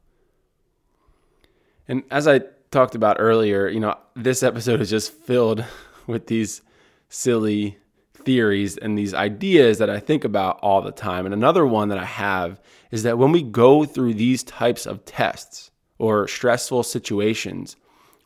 And 1.86 2.02
as 2.10 2.26
I 2.26 2.40
talked 2.70 2.94
about 2.94 3.16
earlier, 3.18 3.68
you 3.68 3.80
know, 3.80 3.96
this 4.14 4.42
episode 4.42 4.80
is 4.80 4.90
just 4.90 5.12
filled 5.12 5.64
with 6.06 6.26
these 6.26 6.62
silly 7.08 7.78
theories 8.24 8.76
and 8.76 8.96
these 8.96 9.14
ideas 9.14 9.78
that 9.78 9.90
I 9.90 10.00
think 10.00 10.24
about 10.24 10.58
all 10.60 10.82
the 10.82 10.92
time. 10.92 11.26
And 11.26 11.34
another 11.34 11.66
one 11.66 11.88
that 11.88 11.98
I 11.98 12.04
have 12.04 12.60
is 12.90 13.02
that 13.02 13.18
when 13.18 13.32
we 13.32 13.42
go 13.42 13.84
through 13.84 14.14
these 14.14 14.42
types 14.42 14.86
of 14.86 15.04
tests 15.04 15.70
or 15.98 16.28
stressful 16.28 16.82
situations, 16.82 17.76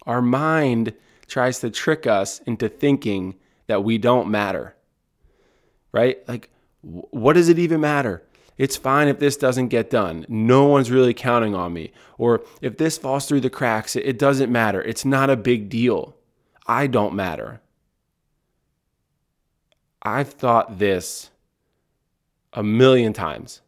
our 0.06 0.22
mind 0.22 0.94
tries 1.26 1.61
to 1.61 1.70
trick 1.70 2.06
us 2.06 2.40
into 2.40 2.68
thinking 2.68 3.35
that 3.66 3.85
we 3.85 3.98
don't 3.98 4.30
matter. 4.30 4.74
Right? 5.92 6.26
Like, 6.28 6.50
what 6.82 7.32
does 7.32 7.48
it 7.48 7.59
even 7.59 7.80
matter? 7.80 8.22
It's 8.59 8.76
fine 8.76 9.09
if 9.09 9.18
this 9.18 9.37
doesn't 9.37 9.68
get 9.68 9.90
done. 9.90 10.24
No 10.28 10.64
one's 10.64 10.90
really 10.90 11.12
counting 11.12 11.54
on 11.54 11.72
me. 11.72 11.92
Or 12.16 12.42
if 12.62 12.78
this 12.78 12.96
falls 12.96 13.26
through 13.26 13.40
the 13.40 13.50
cracks, 13.50 13.96
it 13.96 14.18
doesn't 14.18 14.50
matter. 14.50 14.82
It's 14.82 15.04
not 15.04 15.30
a 15.30 15.37
big 15.37 15.68
deal. 15.68 16.16
I 16.66 16.87
don't 16.87 17.14
matter. 17.14 17.61
I've 20.07 20.31
thought 20.31 20.79
this 20.79 21.31
a 22.53 22.62
million 22.62 23.12
times. 23.12 23.61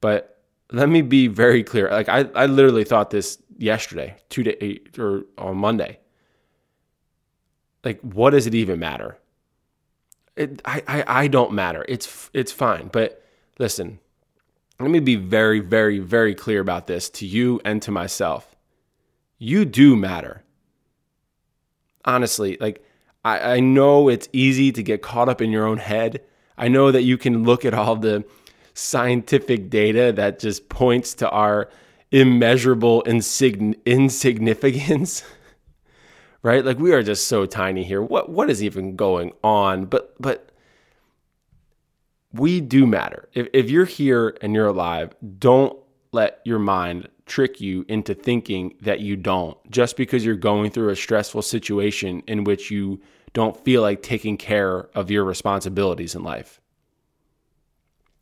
But 0.00 0.40
let 0.70 0.88
me 0.88 1.02
be 1.02 1.26
very 1.26 1.62
clear. 1.62 1.90
Like 1.90 2.08
I, 2.08 2.20
I 2.34 2.46
literally 2.46 2.84
thought 2.84 3.10
this 3.10 3.38
yesterday, 3.58 4.16
two 4.30 4.42
day 4.44 4.80
or 4.98 5.24
on 5.36 5.56
Monday 5.58 5.98
like 7.84 8.00
what 8.00 8.30
does 8.30 8.46
it 8.46 8.54
even 8.54 8.78
matter? 8.78 9.18
It, 10.36 10.62
I, 10.64 10.82
I, 10.86 11.04
I 11.06 11.28
don't 11.28 11.52
matter. 11.52 11.84
It's 11.88 12.30
it's 12.32 12.52
fine. 12.52 12.88
But 12.92 13.24
listen, 13.58 13.98
let 14.80 14.90
me 14.90 15.00
be 15.00 15.16
very, 15.16 15.60
very, 15.60 15.98
very 15.98 16.34
clear 16.34 16.60
about 16.60 16.86
this 16.86 17.10
to 17.10 17.26
you 17.26 17.60
and 17.64 17.82
to 17.82 17.90
myself. 17.90 18.56
You 19.38 19.64
do 19.64 19.96
matter. 19.96 20.42
Honestly, 22.04 22.56
like 22.60 22.84
I, 23.24 23.54
I 23.54 23.60
know 23.60 24.08
it's 24.08 24.28
easy 24.32 24.72
to 24.72 24.82
get 24.82 25.02
caught 25.02 25.28
up 25.28 25.40
in 25.40 25.50
your 25.50 25.66
own 25.66 25.78
head. 25.78 26.22
I 26.56 26.68
know 26.68 26.90
that 26.90 27.02
you 27.02 27.16
can 27.16 27.44
look 27.44 27.64
at 27.64 27.74
all 27.74 27.96
the 27.96 28.24
scientific 28.74 29.70
data 29.70 30.12
that 30.12 30.38
just 30.38 30.68
points 30.68 31.14
to 31.14 31.30
our 31.30 31.68
immeasurable 32.10 33.02
insign- 33.02 33.76
insignificance. 33.84 35.24
right? 36.42 36.64
Like 36.64 36.78
we 36.78 36.92
are 36.92 37.02
just 37.02 37.28
so 37.28 37.46
tiny 37.46 37.84
here. 37.84 38.02
What 38.02 38.28
what 38.28 38.50
is 38.50 38.62
even 38.62 38.96
going 38.96 39.32
on? 39.42 39.86
But 39.86 40.14
but 40.20 40.50
we 42.32 42.60
do 42.60 42.86
matter. 42.86 43.28
If 43.32 43.48
if 43.52 43.70
you're 43.70 43.84
here 43.84 44.36
and 44.42 44.54
you're 44.54 44.66
alive, 44.66 45.14
don't 45.38 45.78
let 46.12 46.40
your 46.44 46.58
mind 46.58 47.08
trick 47.26 47.60
you 47.60 47.84
into 47.88 48.14
thinking 48.14 48.74
that 48.82 49.00
you 49.00 49.16
don't 49.16 49.56
just 49.70 49.96
because 49.96 50.24
you're 50.24 50.36
going 50.36 50.70
through 50.70 50.90
a 50.90 50.96
stressful 50.96 51.42
situation 51.42 52.22
in 52.26 52.44
which 52.44 52.70
you 52.70 53.00
don't 53.32 53.56
feel 53.64 53.80
like 53.80 54.02
taking 54.02 54.36
care 54.36 54.90
of 54.94 55.10
your 55.10 55.24
responsibilities 55.24 56.14
in 56.14 56.22
life. 56.22 56.60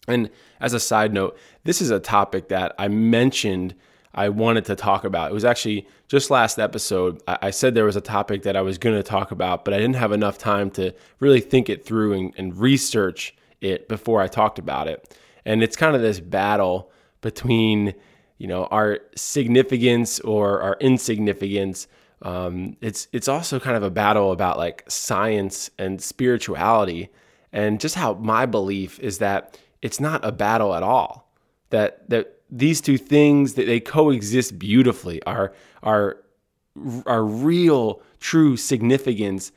And 0.07 0.31
as 0.61 0.73
a 0.73 0.81
side 0.81 1.13
note, 1.13 1.37
this 1.65 1.81
is 1.81 1.91
a 1.91 1.99
topic 1.99 2.49
that 2.49 2.75
I 2.79 2.89
mentioned 2.89 3.75
I 4.15 4.29
wanted 4.29 4.65
to 4.67 4.77
talk 4.77 5.05
about. 5.05 5.31
It 5.31 5.35
was 5.35 5.45
actually 5.45 5.87
just 6.09 6.31
last 6.31 6.59
episode. 6.59 7.23
I 7.29 7.51
said 7.51 7.75
there 7.75 7.85
was 7.85 7.97
a 7.97 8.01
topic 8.01 8.43
that 8.43 8.57
I 8.57 8.61
was 8.61 8.77
going 8.77 8.97
to 8.97 9.05
talk 9.05 9.31
about, 9.31 9.65
but 9.65 9.73
I 9.73 9.79
didn't 9.79 9.97
have 9.97 10.11
enough 10.11 10.37
time 10.37 10.71
to 10.73 10.93
really 11.21 11.41
think 11.41 11.69
it 11.69 11.85
through 11.85 12.15
and, 12.15 12.35
and 12.37 12.57
research 12.57 13.37
it 13.61 13.89
before 13.89 14.21
I 14.21 14.27
talked 14.27 14.59
about 14.59 14.89
it. 14.89 15.17
And 15.45 15.63
it's 15.63 15.77
kind 15.77 15.95
of 15.95 16.03
this 16.03 16.19
battle 16.19 16.91
between, 17.21 17.95
you 18.39 18.47
know, 18.47 18.65
our 18.67 19.01
significance 19.17 20.21
or 20.21 20.61
our 20.63 20.77
insignificance. 20.81 21.87
Um, 22.23 22.77
it's 22.81 23.09
it's 23.13 23.29
also 23.29 23.59
kind 23.59 23.77
of 23.77 23.83
a 23.83 23.91
battle 23.91 24.33
about 24.33 24.59
like 24.59 24.85
science 24.89 25.71
and 25.79 26.01
spirituality, 26.03 27.11
and 27.53 27.81
just 27.81 27.95
how 27.95 28.15
my 28.15 28.47
belief 28.47 28.99
is 29.01 29.19
that 29.19 29.59
it's 29.83 30.01
not 30.01 30.25
a 30.25 30.33
battle 30.33 30.75
at 30.75 30.83
all. 30.83 31.33
That 31.71 32.09
that 32.11 32.41
these 32.51 32.81
two 32.81 32.99
things 32.99 33.55
that 33.55 33.67
they 33.67 33.81
coexist 33.81 34.59
beautifully 34.59 35.23
are 35.23 35.55
are 35.83 36.19
are 37.07 37.25
real 37.25 38.03
true 38.21 38.57
significance 38.57 39.53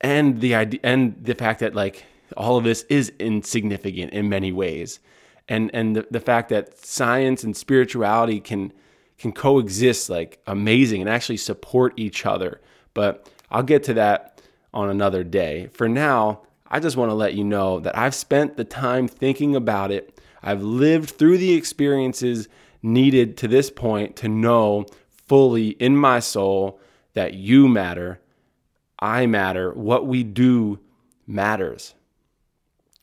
and 0.00 0.40
the 0.40 0.54
idea 0.54 0.80
and 0.82 1.16
the 1.22 1.34
fact 1.34 1.60
that 1.60 1.74
like 1.74 2.04
all 2.36 2.56
of 2.56 2.64
this 2.64 2.82
is 2.88 3.12
insignificant 3.18 4.12
in 4.12 4.28
many 4.28 4.52
ways 4.52 5.00
and 5.48 5.70
and 5.74 5.96
the, 5.96 6.06
the 6.10 6.20
fact 6.20 6.48
that 6.48 6.78
science 6.78 7.44
and 7.44 7.56
spirituality 7.56 8.40
can 8.40 8.72
can 9.18 9.32
coexist 9.32 10.10
like 10.10 10.40
amazing 10.46 11.00
and 11.00 11.10
actually 11.10 11.36
support 11.36 11.94
each 11.96 12.26
other. 12.26 12.60
But 12.94 13.30
I'll 13.50 13.62
get 13.62 13.84
to 13.84 13.94
that 13.94 14.42
on 14.72 14.90
another 14.90 15.24
day. 15.24 15.68
For 15.72 15.88
now 15.88 16.42
I 16.66 16.80
just 16.80 16.96
want 16.96 17.10
to 17.10 17.14
let 17.14 17.34
you 17.34 17.44
know 17.44 17.80
that 17.80 17.96
I've 17.96 18.14
spent 18.14 18.56
the 18.56 18.64
time 18.64 19.06
thinking 19.06 19.54
about 19.54 19.90
it. 19.90 20.20
I've 20.42 20.62
lived 20.62 21.10
through 21.10 21.38
the 21.38 21.54
experiences 21.54 22.48
needed 22.82 23.36
to 23.38 23.48
this 23.48 23.70
point 23.70 24.16
to 24.16 24.28
know 24.28 24.86
fully 25.08 25.68
in 25.70 25.96
my 25.96 26.20
soul 26.20 26.80
that 27.14 27.34
you 27.34 27.68
matter, 27.68 28.20
I 28.98 29.26
matter, 29.26 29.72
what 29.72 30.06
we 30.06 30.22
do 30.22 30.80
matters. 31.26 31.94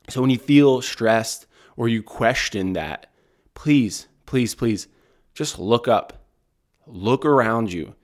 So 0.10 0.22
when 0.22 0.30
you 0.30 0.38
feel 0.38 0.82
stressed 0.82 1.48
or 1.82 1.90
you 1.90 2.04
question 2.04 2.74
that, 2.74 3.08
please, 3.56 4.08
please, 4.28 4.54
please 4.54 4.88
just 5.34 5.58
look 5.58 5.88
up, 5.88 6.28
look 6.86 7.26
around 7.26 7.74
you, 7.74 7.96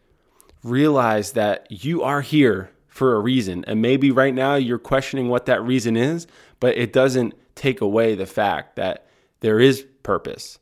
realize 0.63 1.33
that 1.33 1.67
you 1.69 2.01
are 2.01 2.21
here 2.21 2.71
for 2.87 3.15
a 3.15 3.19
reason. 3.19 3.63
And 3.65 3.79
maybe 3.79 4.09
right 4.09 4.33
now 4.33 4.55
you're 4.55 4.79
questioning 4.79 5.29
what 5.29 5.45
that 5.45 5.61
reason 5.61 5.95
is, 5.95 6.25
but 6.59 6.75
it 6.75 6.91
doesn't 6.91 7.35
take 7.53 7.79
away 7.79 8.15
the 8.15 8.25
fact 8.25 8.77
that 8.77 9.05
there 9.41 9.59
is 9.59 9.85
purpose. 10.01 10.57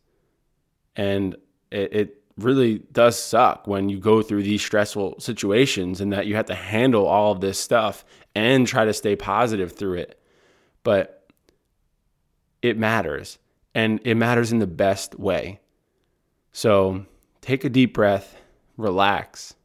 And 0.98 1.38
it, 1.72 1.94
it 1.94 2.24
really 2.38 2.80
does 2.92 3.18
suck 3.18 3.66
when 3.66 3.88
you 3.88 3.98
go 3.98 4.24
through 4.24 4.44
these 4.44 4.62
stressful 4.62 5.22
situations 5.22 6.02
and 6.02 6.12
that 6.12 6.28
you 6.28 6.36
have 6.36 6.48
to 6.48 6.56
handle 6.56 7.06
all 7.06 7.32
of 7.32 7.40
this 7.40 7.58
stuff 7.58 8.04
and 8.36 8.68
try 8.68 8.84
to 8.84 8.94
stay 8.94 9.16
positive 9.16 9.72
through 9.72 10.00
it. 10.00 10.20
But 10.84 11.15
it 12.66 12.78
matters 12.78 13.38
and 13.74 14.00
it 14.04 14.16
matters 14.16 14.52
in 14.52 14.60
the 14.60 14.68
best 14.68 15.20
way. 15.20 15.60
So 16.52 17.06
take 17.42 17.64
a 17.64 17.70
deep 17.70 17.94
breath, 17.94 18.38
relax, 18.78 19.56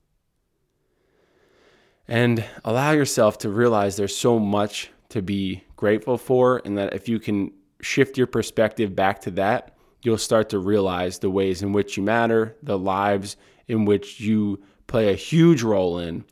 and 2.08 2.44
allow 2.64 2.90
yourself 2.90 3.38
to 3.38 3.48
realize 3.48 3.96
there's 3.96 4.16
so 4.16 4.38
much 4.38 4.90
to 5.10 5.22
be 5.22 5.62
grateful 5.76 6.18
for, 6.18 6.60
and 6.64 6.76
that 6.76 6.92
if 6.92 7.08
you 7.08 7.20
can 7.20 7.52
shift 7.80 8.18
your 8.18 8.26
perspective 8.26 8.94
back 8.96 9.20
to 9.20 9.30
that, 9.30 9.76
you'll 10.02 10.18
start 10.18 10.48
to 10.50 10.58
realize 10.58 11.20
the 11.20 11.30
ways 11.30 11.62
in 11.62 11.72
which 11.72 11.96
you 11.96 12.02
matter, 12.02 12.56
the 12.62 12.78
lives 12.78 13.36
in 13.68 13.84
which 13.84 14.20
you 14.20 14.60
play 14.88 15.12
a 15.12 15.16
huge 15.16 15.62
role 15.62 15.98
in, 15.98 16.24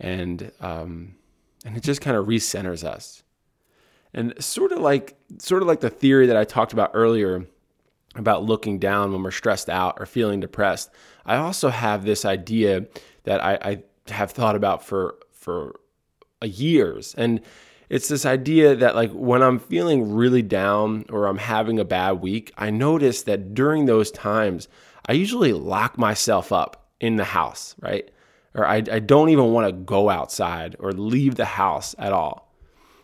and 0.00 0.50
um, 0.60 1.14
and 1.64 1.76
it 1.76 1.82
just 1.82 2.00
kind 2.00 2.16
of 2.16 2.26
recenters 2.26 2.82
us. 2.82 3.22
And 4.18 4.34
sort 4.42 4.72
of 4.72 4.80
like 4.80 5.16
sort 5.38 5.62
of 5.62 5.68
like 5.68 5.78
the 5.78 5.90
theory 5.90 6.26
that 6.26 6.36
I 6.36 6.42
talked 6.42 6.72
about 6.72 6.90
earlier 6.92 7.46
about 8.16 8.42
looking 8.42 8.80
down 8.80 9.12
when 9.12 9.22
we're 9.22 9.30
stressed 9.30 9.68
out 9.68 9.98
or 10.00 10.06
feeling 10.06 10.40
depressed. 10.40 10.90
I 11.24 11.36
also 11.36 11.68
have 11.68 12.04
this 12.04 12.24
idea 12.24 12.88
that 13.22 13.44
I, 13.44 13.58
I 13.62 13.82
have 14.12 14.32
thought 14.32 14.56
about 14.56 14.84
for 14.84 15.20
for 15.30 15.78
years, 16.42 17.14
and 17.16 17.40
it's 17.88 18.08
this 18.08 18.26
idea 18.26 18.74
that 18.74 18.96
like 18.96 19.12
when 19.12 19.40
I'm 19.40 19.60
feeling 19.60 20.12
really 20.12 20.42
down 20.42 21.04
or 21.10 21.26
I'm 21.26 21.38
having 21.38 21.78
a 21.78 21.84
bad 21.84 22.20
week, 22.20 22.52
I 22.58 22.70
notice 22.70 23.22
that 23.22 23.54
during 23.54 23.86
those 23.86 24.10
times 24.10 24.66
I 25.06 25.12
usually 25.12 25.52
lock 25.52 25.96
myself 25.96 26.50
up 26.50 26.88
in 26.98 27.14
the 27.14 27.24
house, 27.24 27.76
right? 27.78 28.10
Or 28.52 28.66
I, 28.66 28.82
I 28.90 28.98
don't 28.98 29.28
even 29.28 29.52
want 29.52 29.68
to 29.68 29.72
go 29.72 30.10
outside 30.10 30.74
or 30.80 30.90
leave 30.90 31.36
the 31.36 31.44
house 31.44 31.94
at 32.00 32.12
all. 32.12 32.47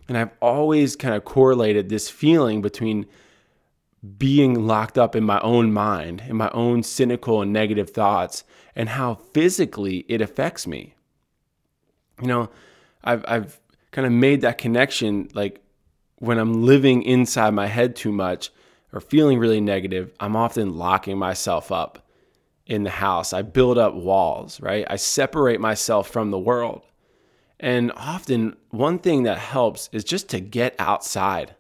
And 0.08 0.18
I've 0.18 0.32
always 0.40 0.96
kind 0.96 1.14
of 1.14 1.24
correlated 1.24 1.88
this 1.88 2.10
feeling 2.10 2.60
between 2.62 3.06
being 4.18 4.66
locked 4.66 4.98
up 4.98 5.16
in 5.16 5.24
my 5.24 5.40
own 5.40 5.72
mind, 5.72 6.22
in 6.28 6.36
my 6.36 6.50
own 6.50 6.82
cynical 6.82 7.40
and 7.40 7.52
negative 7.52 7.90
thoughts, 7.90 8.44
and 8.76 8.90
how 8.90 9.14
physically 9.14 10.04
it 10.08 10.20
affects 10.20 10.66
me. 10.66 10.94
You 12.20 12.28
know, 12.28 12.50
I've, 13.02 13.24
I've 13.26 13.60
kind 13.92 14.06
of 14.06 14.12
made 14.12 14.42
that 14.42 14.58
connection 14.58 15.28
like 15.34 15.60
when 16.16 16.38
I'm 16.38 16.64
living 16.64 17.02
inside 17.02 17.50
my 17.54 17.66
head 17.66 17.96
too 17.96 18.12
much 18.12 18.50
or 18.92 19.00
feeling 19.00 19.38
really 19.38 19.60
negative, 19.60 20.12
I'm 20.20 20.36
often 20.36 20.76
locking 20.76 21.18
myself 21.18 21.72
up 21.72 22.06
in 22.66 22.84
the 22.84 22.90
house. 22.90 23.32
I 23.32 23.42
build 23.42 23.76
up 23.78 23.94
walls, 23.94 24.60
right? 24.60 24.86
I 24.88 24.96
separate 24.96 25.60
myself 25.60 26.08
from 26.08 26.30
the 26.30 26.38
world. 26.38 26.82
And 27.60 27.92
often, 27.96 28.56
one 28.74 28.98
thing 28.98 29.22
that 29.24 29.38
helps 29.38 29.88
is 29.92 30.04
just 30.04 30.28
to 30.30 30.40
get 30.40 30.74
outside. 30.78 31.54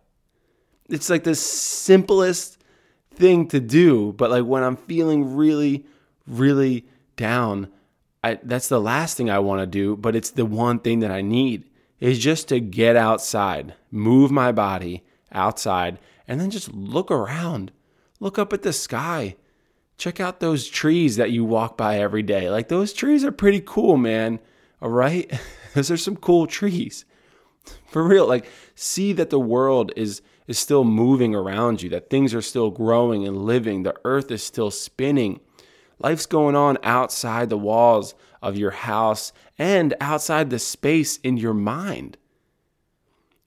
It's 0.88 1.08
like 1.08 1.24
the 1.24 1.34
simplest 1.34 2.58
thing 3.14 3.48
to 3.48 3.60
do, 3.60 4.12
but 4.12 4.30
like 4.30 4.44
when 4.44 4.62
I'm 4.62 4.76
feeling 4.76 5.34
really, 5.34 5.86
really 6.26 6.86
down, 7.16 7.68
I, 8.22 8.38
that's 8.42 8.68
the 8.68 8.80
last 8.80 9.16
thing 9.16 9.30
I 9.30 9.38
want 9.38 9.60
to 9.60 9.66
do, 9.66 9.96
but 9.96 10.16
it's 10.16 10.30
the 10.30 10.46
one 10.46 10.78
thing 10.78 11.00
that 11.00 11.10
I 11.10 11.22
need 11.22 11.64
is 12.00 12.18
just 12.18 12.48
to 12.48 12.60
get 12.60 12.96
outside, 12.96 13.74
move 13.90 14.30
my 14.30 14.52
body 14.52 15.04
outside, 15.32 15.98
and 16.26 16.40
then 16.40 16.50
just 16.50 16.72
look 16.72 17.10
around. 17.10 17.70
Look 18.20 18.38
up 18.38 18.52
at 18.52 18.62
the 18.62 18.72
sky. 18.72 19.36
Check 19.98 20.20
out 20.20 20.40
those 20.40 20.68
trees 20.68 21.16
that 21.16 21.30
you 21.30 21.44
walk 21.44 21.76
by 21.76 21.98
every 21.98 22.22
day. 22.22 22.50
Like 22.50 22.68
those 22.68 22.92
trees 22.92 23.24
are 23.24 23.32
pretty 23.32 23.60
cool, 23.60 23.96
man. 23.96 24.40
All 24.82 24.90
right? 24.90 25.30
Those 25.74 25.90
are 25.90 25.96
some 25.96 26.16
cool 26.16 26.46
trees. 26.46 27.04
For 27.86 28.02
real, 28.02 28.26
like 28.26 28.46
see 28.74 29.12
that 29.12 29.30
the 29.30 29.40
world 29.40 29.92
is 29.96 30.22
is 30.46 30.58
still 30.58 30.84
moving 30.84 31.34
around 31.34 31.82
you, 31.82 31.88
that 31.90 32.10
things 32.10 32.34
are 32.34 32.42
still 32.42 32.70
growing 32.70 33.26
and 33.26 33.44
living, 33.44 33.82
the 33.82 33.94
earth 34.04 34.30
is 34.30 34.42
still 34.42 34.70
spinning. 34.70 35.40
Life's 35.98 36.26
going 36.26 36.54
on 36.54 36.76
outside 36.82 37.48
the 37.48 37.56
walls 37.56 38.14
of 38.42 38.56
your 38.56 38.72
house 38.72 39.32
and 39.58 39.94
outside 40.00 40.50
the 40.50 40.58
space 40.58 41.16
in 41.18 41.38
your 41.38 41.54
mind. 41.54 42.18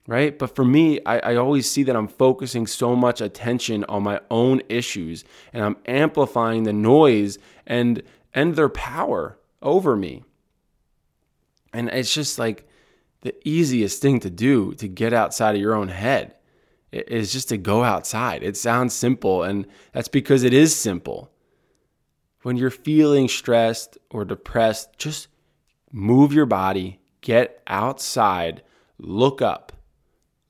Right? 0.08 0.36
But 0.36 0.56
for 0.56 0.64
me, 0.64 0.98
I, 1.04 1.18
I, 1.18 1.36
always 1.36 1.70
see 1.70 1.82
that 1.82 1.94
I'm 1.94 2.08
focusing 2.08 2.66
so 2.66 2.96
much 2.96 3.20
attention 3.20 3.84
on 3.84 4.02
my 4.02 4.20
own 4.30 4.62
issues 4.70 5.22
and 5.52 5.62
I'm 5.62 5.76
amplifying 5.86 6.62
the 6.62 6.72
noise 6.72 7.38
and 7.66 8.02
and 8.32 8.56
their 8.56 8.70
power 8.70 9.38
over 9.60 9.94
me. 9.96 10.24
And 11.72 11.88
it's 11.88 12.12
just 12.12 12.38
like 12.38 12.68
the 13.20 13.34
easiest 13.46 14.00
thing 14.00 14.20
to 14.20 14.30
do 14.30 14.74
to 14.74 14.88
get 14.88 15.12
outside 15.12 15.54
of 15.54 15.60
your 15.60 15.74
own 15.74 15.88
head 15.88 16.34
is 16.92 17.32
just 17.32 17.50
to 17.50 17.58
go 17.58 17.84
outside. 17.84 18.42
It 18.42 18.56
sounds 18.56 18.94
simple, 18.94 19.42
and 19.42 19.66
that's 19.92 20.08
because 20.08 20.42
it 20.42 20.54
is 20.54 20.74
simple 20.74 21.30
when 22.42 22.56
you're 22.56 22.70
feeling 22.70 23.28
stressed 23.28 23.98
or 24.10 24.24
depressed, 24.24 24.98
just 24.98 25.28
move 25.92 26.32
your 26.32 26.46
body, 26.46 27.00
get 27.20 27.62
outside, 27.66 28.62
look 28.98 29.42
up, 29.42 29.72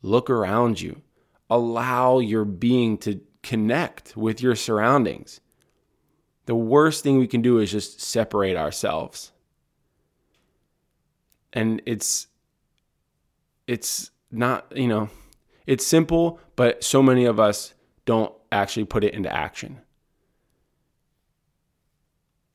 look 0.02 0.31
around 0.31 0.81
you, 0.81 1.02
allow 1.48 2.18
your 2.18 2.44
being 2.44 2.98
to 2.98 3.20
connect 3.42 4.16
with 4.16 4.42
your 4.42 4.54
surroundings. 4.54 5.40
The 6.46 6.54
worst 6.54 7.02
thing 7.02 7.18
we 7.18 7.26
can 7.26 7.42
do 7.42 7.59
is 7.59 7.70
just 7.70 8.00
separate 8.00 8.57
ourselves. 8.57 9.33
And 11.52 11.82
it's 11.87 12.26
it's 13.66 14.11
not, 14.30 14.76
you 14.76 14.88
know, 14.88 15.11
it's 15.66 15.87
simple, 15.87 16.40
but 16.56 16.82
so 16.82 17.02
many 17.02 17.26
of 17.26 17.38
us 17.38 17.74
don't 18.06 18.32
actually 18.50 18.87
put 18.87 19.04
it 19.04 19.14
into 19.14 19.32
action. 19.32 19.80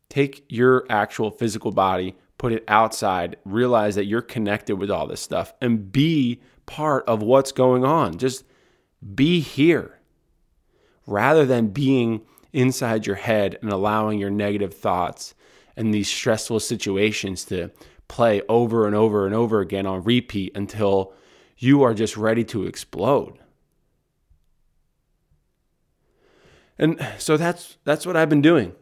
Take 0.10 0.46
your 0.50 0.86
actual 0.90 1.32
physical 1.32 1.72
body, 1.72 2.16
put 2.38 2.52
it 2.52 2.64
outside, 2.68 3.38
realize 3.46 3.96
that 3.96 4.06
you're 4.06 4.22
connected 4.22 4.76
with 4.76 4.90
all 4.90 5.08
this 5.08 5.22
stuff, 5.22 5.54
and 5.62 5.92
be 5.92 6.42
part 6.66 7.04
of 7.08 7.22
what's 7.22 7.52
going 7.52 7.86
on. 7.86 8.18
Just 8.18 8.44
be 9.16 9.40
here 9.40 10.00
rather 11.06 11.46
than 11.46 11.68
being 11.68 12.22
inside 12.52 13.06
your 13.06 13.16
head 13.16 13.58
and 13.62 13.72
allowing 13.72 14.20
your 14.20 14.30
negative 14.30 14.74
thoughts 14.74 15.34
and 15.76 15.94
these 15.94 16.08
stressful 16.08 16.60
situations 16.60 17.46
to 17.46 17.72
play 18.14 18.44
over 18.48 18.86
and 18.86 18.96
over 18.96 19.26
and 19.26 19.34
over 19.34 19.60
again 19.60 19.88
on 19.88 20.04
repeat 20.04 20.56
until 20.56 21.14
you 21.58 21.82
are 21.82 21.96
just 21.96 22.16
ready 22.16 22.44
to 22.44 22.64
explode. 22.68 23.40
And 26.78 27.04
so 27.18 27.38
that's 27.38 27.78
that's 27.86 28.06
what 28.06 28.16
I've 28.16 28.30
been 28.30 28.44
doing. 28.44 28.74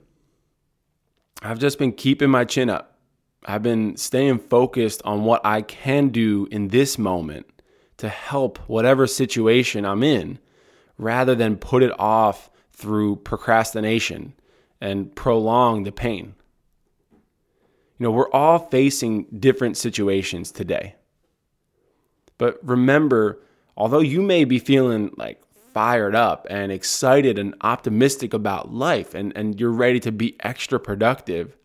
I've 1.41 1.59
just 1.59 1.79
been 1.79 1.93
keeping 1.93 2.29
my 2.29 2.43
chin 2.43 2.69
up. 2.69 2.99
I've 3.45 3.63
been 3.63 3.95
staying 3.95 4.39
focused 4.39 5.01
on 5.05 5.23
what 5.23 5.39
I 5.45 5.61
can 5.61 6.09
do 6.09 6.49
in 6.51 6.67
this 6.67 6.97
moment 6.97 7.45
to 7.97 8.09
help 8.09 8.57
whatever 8.67 9.07
situation 9.07 9.85
I'm 9.85 10.03
in 10.03 10.39
rather 10.97 11.35
than 11.35 11.55
put 11.55 11.83
it 11.83 11.97
off 11.97 12.51
through 12.73 13.15
procrastination 13.15 14.33
and 14.81 15.15
prolong 15.15 15.83
the 15.83 15.93
pain. 15.93 16.35
You 18.01 18.07
know, 18.07 18.13
we're 18.13 18.31
all 18.31 18.57
facing 18.57 19.25
different 19.25 19.77
situations 19.77 20.51
today. 20.51 20.95
But 22.39 22.57
remember, 22.67 23.43
although 23.77 23.99
you 23.99 24.23
may 24.23 24.43
be 24.43 24.57
feeling 24.57 25.13
like 25.17 25.39
fired 25.71 26.15
up 26.15 26.47
and 26.49 26.71
excited 26.71 27.37
and 27.37 27.53
optimistic 27.61 28.33
about 28.33 28.73
life 28.73 29.13
and, 29.13 29.31
and 29.35 29.59
you're 29.59 29.69
ready 29.69 29.99
to 29.99 30.11
be 30.11 30.35
extra 30.39 30.79
productive, 30.79 31.55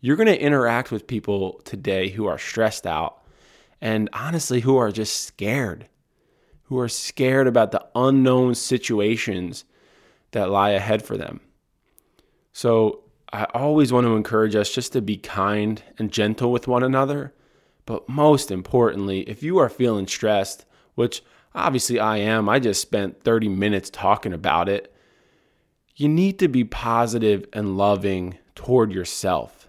you're 0.00 0.16
going 0.16 0.26
to 0.26 0.42
interact 0.42 0.90
with 0.90 1.06
people 1.06 1.60
today 1.64 2.08
who 2.08 2.26
are 2.26 2.38
stressed 2.38 2.84
out 2.84 3.22
and 3.80 4.08
honestly 4.12 4.58
who 4.58 4.76
are 4.78 4.90
just 4.90 5.26
scared, 5.26 5.86
who 6.64 6.80
are 6.80 6.88
scared 6.88 7.46
about 7.46 7.70
the 7.70 7.86
unknown 7.94 8.56
situations 8.56 9.64
that 10.32 10.50
lie 10.50 10.70
ahead 10.70 11.04
for 11.04 11.16
them. 11.16 11.38
So 12.52 13.04
I 13.32 13.44
always 13.54 13.92
want 13.92 14.06
to 14.06 14.16
encourage 14.16 14.54
us 14.54 14.72
just 14.72 14.92
to 14.94 15.02
be 15.02 15.16
kind 15.16 15.82
and 15.98 16.12
gentle 16.12 16.50
with 16.52 16.68
one 16.68 16.82
another. 16.82 17.34
But 17.86 18.08
most 18.08 18.50
importantly, 18.50 19.20
if 19.20 19.42
you 19.42 19.58
are 19.58 19.68
feeling 19.68 20.06
stressed, 20.06 20.64
which 20.94 21.22
Obviously, 21.58 21.98
I 21.98 22.18
am. 22.18 22.48
I 22.48 22.58
just 22.58 22.80
spent 22.80 23.22
30 23.22 23.48
minutes 23.48 23.90
talking 23.90 24.32
about 24.32 24.68
it. 24.68 24.94
You 25.96 26.08
need 26.08 26.38
to 26.38 26.48
be 26.48 26.62
positive 26.62 27.46
and 27.52 27.76
loving 27.76 28.38
toward 28.54 28.92
yourself. 28.92 29.68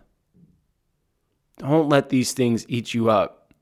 Don't 1.57 1.89
let 1.89 2.09
these 2.09 2.33
things 2.33 2.65
eat 2.69 2.93
you 2.93 3.09
up. 3.09 3.53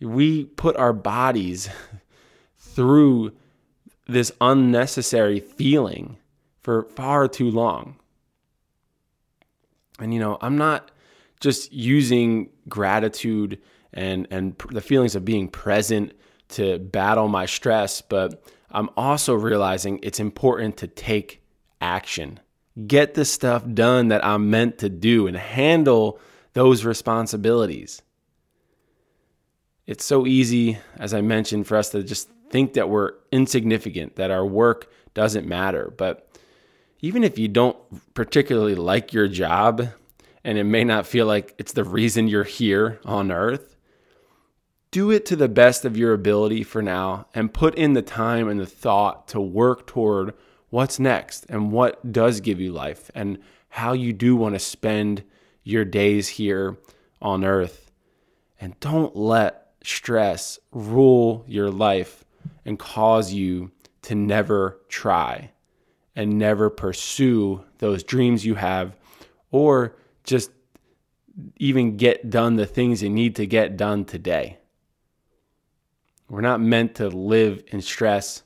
We 0.00 0.44
put 0.44 0.76
our 0.76 0.92
bodies 0.92 1.70
through 2.58 3.32
this 4.06 4.30
unnecessary 4.40 5.40
feeling 5.40 6.18
for 6.60 6.82
far 6.82 7.26
too 7.26 7.50
long. 7.50 7.96
And 9.98 10.12
you 10.14 10.20
know, 10.20 10.38
I'm 10.40 10.58
not 10.58 10.90
just 11.40 11.72
using 11.72 12.50
gratitude 12.68 13.60
and 13.92 14.26
and 14.30 14.56
the 14.70 14.80
feelings 14.80 15.14
of 15.16 15.24
being 15.24 15.48
present 15.48 16.12
to 16.50 16.78
battle 16.78 17.28
my 17.28 17.46
stress, 17.46 18.00
but 18.00 18.42
I'm 18.70 18.90
also 18.96 19.34
realizing 19.34 20.00
it's 20.02 20.20
important 20.20 20.76
to 20.78 20.86
take 20.86 21.42
action. 21.80 22.40
Get 22.86 23.14
the 23.14 23.24
stuff 23.24 23.64
done 23.74 24.08
that 24.08 24.24
I'm 24.24 24.50
meant 24.50 24.78
to 24.78 24.88
do 24.88 25.26
and 25.26 25.36
handle 25.36 26.20
those 26.52 26.84
responsibilities. 26.84 28.02
It's 29.86 30.04
so 30.04 30.26
easy, 30.26 30.78
as 30.98 31.14
I 31.14 31.22
mentioned, 31.22 31.66
for 31.66 31.76
us 31.76 31.90
to 31.90 32.02
just 32.02 32.28
think 32.50 32.74
that 32.74 32.88
we're 32.88 33.12
insignificant, 33.32 34.16
that 34.16 34.30
our 34.30 34.44
work 34.44 34.90
doesn't 35.14 35.46
matter. 35.46 35.92
But 35.96 36.27
even 37.00 37.22
if 37.22 37.38
you 37.38 37.48
don't 37.48 37.76
particularly 38.14 38.74
like 38.74 39.12
your 39.12 39.28
job, 39.28 39.88
and 40.44 40.58
it 40.58 40.64
may 40.64 40.84
not 40.84 41.06
feel 41.06 41.26
like 41.26 41.54
it's 41.58 41.72
the 41.72 41.84
reason 41.84 42.28
you're 42.28 42.44
here 42.44 43.00
on 43.04 43.30
earth, 43.30 43.76
do 44.90 45.10
it 45.10 45.26
to 45.26 45.36
the 45.36 45.48
best 45.48 45.84
of 45.84 45.96
your 45.96 46.14
ability 46.14 46.62
for 46.62 46.80
now 46.80 47.26
and 47.34 47.52
put 47.52 47.74
in 47.74 47.92
the 47.92 48.02
time 48.02 48.48
and 48.48 48.58
the 48.58 48.66
thought 48.66 49.28
to 49.28 49.40
work 49.40 49.86
toward 49.86 50.32
what's 50.70 50.98
next 50.98 51.44
and 51.48 51.72
what 51.72 52.10
does 52.10 52.40
give 52.40 52.60
you 52.60 52.72
life 52.72 53.10
and 53.14 53.38
how 53.68 53.92
you 53.92 54.12
do 54.12 54.34
want 54.34 54.54
to 54.54 54.58
spend 54.58 55.22
your 55.62 55.84
days 55.84 56.28
here 56.28 56.78
on 57.20 57.44
earth. 57.44 57.90
And 58.60 58.78
don't 58.80 59.14
let 59.14 59.72
stress 59.84 60.58
rule 60.72 61.44
your 61.46 61.70
life 61.70 62.24
and 62.64 62.78
cause 62.78 63.32
you 63.32 63.70
to 64.02 64.14
never 64.14 64.80
try 64.88 65.50
and 66.18 66.36
never 66.36 66.68
pursue 66.68 67.64
those 67.78 68.02
dreams 68.02 68.44
you 68.44 68.56
have 68.56 68.96
or 69.52 69.94
just 70.24 70.50
even 71.58 71.96
get 71.96 72.28
done 72.28 72.56
the 72.56 72.66
things 72.66 73.04
you 73.04 73.08
need 73.08 73.36
to 73.36 73.46
get 73.46 73.76
done 73.76 74.04
today. 74.04 74.58
We're 76.28 76.40
not 76.40 76.60
meant 76.60 76.96
to 76.96 77.08
live 77.08 77.62
in 77.68 77.80
stress 77.80 78.42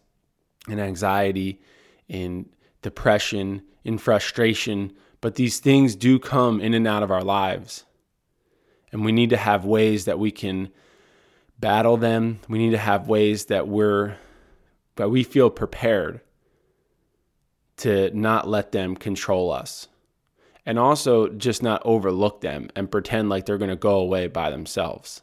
and 0.68 0.78
anxiety, 0.78 1.62
in 2.08 2.44
depression, 2.82 3.62
in 3.84 3.96
frustration, 3.96 4.92
but 5.22 5.36
these 5.36 5.58
things 5.58 5.96
do 5.96 6.18
come 6.18 6.60
in 6.60 6.74
and 6.74 6.86
out 6.86 7.02
of 7.02 7.10
our 7.10 7.24
lives. 7.24 7.86
And 8.92 9.02
we 9.02 9.12
need 9.12 9.30
to 9.30 9.38
have 9.38 9.64
ways 9.64 10.04
that 10.04 10.18
we 10.18 10.30
can 10.30 10.68
battle 11.58 11.96
them. 11.96 12.40
We 12.50 12.58
need 12.58 12.72
to 12.72 12.78
have 12.78 13.08
ways 13.08 13.46
that 13.46 13.66
we're 13.66 14.18
that 14.96 15.10
we 15.10 15.24
feel 15.24 15.48
prepared 15.48 16.20
to 17.82 18.16
not 18.16 18.48
let 18.48 18.70
them 18.70 18.96
control 18.96 19.50
us. 19.50 19.88
And 20.64 20.78
also 20.78 21.28
just 21.28 21.62
not 21.62 21.82
overlook 21.84 22.40
them 22.40 22.70
and 22.76 22.90
pretend 22.90 23.28
like 23.28 23.44
they're 23.44 23.58
going 23.58 23.70
to 23.70 23.76
go 23.76 23.96
away 23.96 24.28
by 24.28 24.50
themselves. 24.50 25.22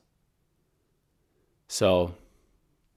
So 1.69 2.15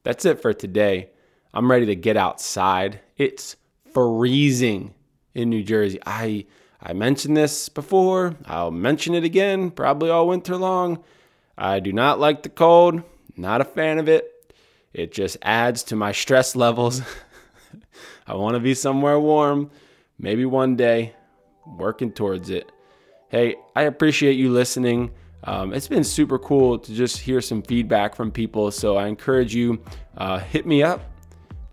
that's 0.03 0.25
it 0.25 0.43
for 0.43 0.53
today. 0.53 1.11
I'm 1.55 1.71
ready 1.71 1.87
to 1.87 1.95
get 1.95 2.17
outside. 2.17 2.99
It's 3.17 3.55
freezing 3.93 4.95
in 5.35 5.51
New 5.51 5.63
Jersey. 5.63 6.01
I 6.05 6.47
I 6.83 6.95
mentioned 6.95 7.37
this 7.37 7.69
before. 7.69 8.35
I'll 8.45 8.73
mention 8.73 9.15
it 9.15 9.23
again, 9.23 9.71
probably 9.71 10.11
all 10.11 10.27
winter 10.27 10.57
long. 10.57 11.05
I 11.57 11.79
do 11.79 11.93
not 11.93 12.19
like 12.19 12.43
the 12.43 12.49
cold. 12.49 13.03
Not 13.37 13.61
a 13.61 13.65
fan 13.65 14.01
of 14.01 14.09
it. 14.09 14.29
It 14.93 15.13
just 15.13 15.37
adds 15.43 15.85
to 15.85 15.97
my 15.97 16.11
stress 16.11 16.57
levels. 16.57 17.03
I 18.33 18.37
want 18.37 18.55
to 18.55 18.61
be 18.61 18.73
somewhere 18.73 19.21
warm. 19.21 19.71
Maybe 20.19 20.47
one 20.47 20.75
day, 20.75 21.15
working 21.67 22.11
towards 22.11 22.49
it. 22.49 22.73
Hey, 23.29 23.57
I 23.77 23.83
appreciate 23.83 24.37
you 24.37 24.51
listening. 24.51 25.11
Um, 25.45 25.75
it's 25.75 25.87
been 25.87 26.03
super 26.03 26.39
cool 26.39 26.79
to 26.79 26.95
just 26.95 27.19
hear 27.19 27.43
some 27.43 27.61
feedback 27.61 28.15
from 28.15 28.31
people. 28.31 28.71
So 28.71 28.97
I 28.97 29.09
encourage 29.09 29.55
you, 29.55 29.83
uh, 30.17 30.39
hit 30.39 30.65
me 30.65 30.83
up. 30.83 31.03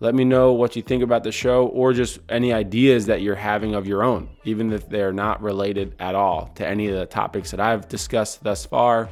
Let 0.01 0.15
me 0.15 0.25
know 0.25 0.51
what 0.51 0.75
you 0.75 0.81
think 0.81 1.01
about 1.01 1.23
the 1.23 1.31
show 1.31 1.67
or 1.67 1.93
just 1.93 2.19
any 2.27 2.51
ideas 2.51 3.05
that 3.05 3.21
you're 3.21 3.35
having 3.35 3.73
of 3.73 3.87
your 3.87 4.03
own, 4.03 4.27
even 4.43 4.73
if 4.73 4.89
they're 4.89 5.13
not 5.13 5.41
related 5.41 5.95
at 5.97 6.13
all 6.13 6.51
to 6.55 6.67
any 6.67 6.89
of 6.89 6.99
the 6.99 7.05
topics 7.05 7.51
that 7.51 7.61
I've 7.61 7.87
discussed 7.87 8.43
thus 8.43 8.65
far. 8.65 9.07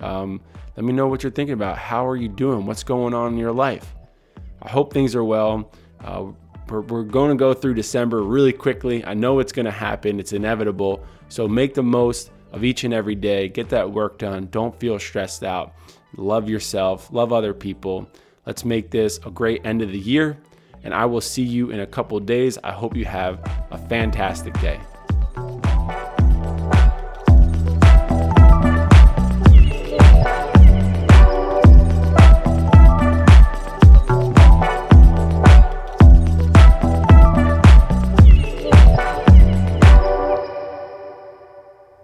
Um, 0.00 0.42
let 0.76 0.84
me 0.84 0.92
know 0.92 1.08
what 1.08 1.22
you're 1.22 1.32
thinking 1.32 1.54
about. 1.54 1.78
How 1.78 2.06
are 2.06 2.16
you 2.16 2.28
doing? 2.28 2.66
What's 2.66 2.82
going 2.84 3.14
on 3.14 3.32
in 3.32 3.38
your 3.38 3.52
life? 3.52 3.94
I 4.60 4.68
hope 4.68 4.92
things 4.92 5.14
are 5.14 5.24
well. 5.24 5.72
Uh, 6.04 6.32
we're 6.70 7.02
going 7.02 7.30
to 7.30 7.36
go 7.36 7.52
through 7.54 7.74
December 7.74 8.22
really 8.22 8.52
quickly. 8.52 9.04
I 9.04 9.14
know 9.14 9.38
it's 9.38 9.52
going 9.52 9.66
to 9.66 9.72
happen, 9.72 10.20
it's 10.20 10.32
inevitable. 10.32 11.04
So 11.28 11.48
make 11.48 11.74
the 11.74 11.82
most 11.82 12.30
of 12.52 12.64
each 12.64 12.84
and 12.84 12.94
every 12.94 13.14
day. 13.14 13.48
Get 13.48 13.68
that 13.70 13.90
work 13.90 14.18
done. 14.18 14.48
Don't 14.50 14.78
feel 14.78 14.98
stressed 14.98 15.44
out. 15.44 15.74
Love 16.16 16.48
yourself, 16.48 17.12
love 17.12 17.32
other 17.32 17.54
people. 17.54 18.08
Let's 18.46 18.64
make 18.64 18.90
this 18.90 19.18
a 19.24 19.30
great 19.30 19.64
end 19.64 19.82
of 19.82 19.92
the 19.92 19.98
year. 19.98 20.38
And 20.82 20.94
I 20.94 21.04
will 21.04 21.20
see 21.20 21.42
you 21.42 21.70
in 21.70 21.80
a 21.80 21.86
couple 21.86 22.18
days. 22.20 22.58
I 22.64 22.72
hope 22.72 22.96
you 22.96 23.04
have 23.04 23.40
a 23.70 23.78
fantastic 23.78 24.58
day. 24.60 24.80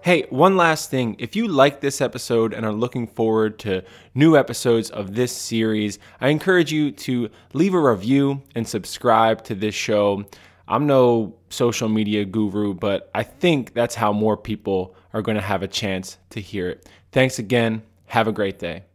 Hey, 0.07 0.25
one 0.29 0.55
last 0.55 0.89
thing. 0.89 1.17
If 1.19 1.35
you 1.35 1.49
like 1.49 1.81
this 1.81 1.99
episode 1.99 2.53
and 2.53 2.65
are 2.65 2.71
looking 2.71 3.07
forward 3.07 3.59
to 3.59 3.83
new 4.15 4.37
episodes 4.37 4.89
of 4.89 5.15
this 5.15 5.33
series, 5.33 5.99
I 6.21 6.29
encourage 6.29 6.71
you 6.71 6.91
to 6.91 7.29
leave 7.51 7.73
a 7.73 7.81
review 7.81 8.41
and 8.55 8.65
subscribe 8.65 9.43
to 9.43 9.53
this 9.53 9.75
show. 9.75 10.23
I'm 10.65 10.87
no 10.87 11.35
social 11.49 11.89
media 11.89 12.23
guru, 12.23 12.73
but 12.73 13.11
I 13.13 13.23
think 13.23 13.73
that's 13.73 13.95
how 13.95 14.13
more 14.13 14.37
people 14.37 14.95
are 15.11 15.21
going 15.21 15.35
to 15.35 15.41
have 15.41 15.61
a 15.61 15.67
chance 15.67 16.17
to 16.29 16.39
hear 16.39 16.69
it. 16.69 16.87
Thanks 17.11 17.37
again. 17.37 17.83
Have 18.05 18.29
a 18.29 18.31
great 18.31 18.59
day. 18.59 18.85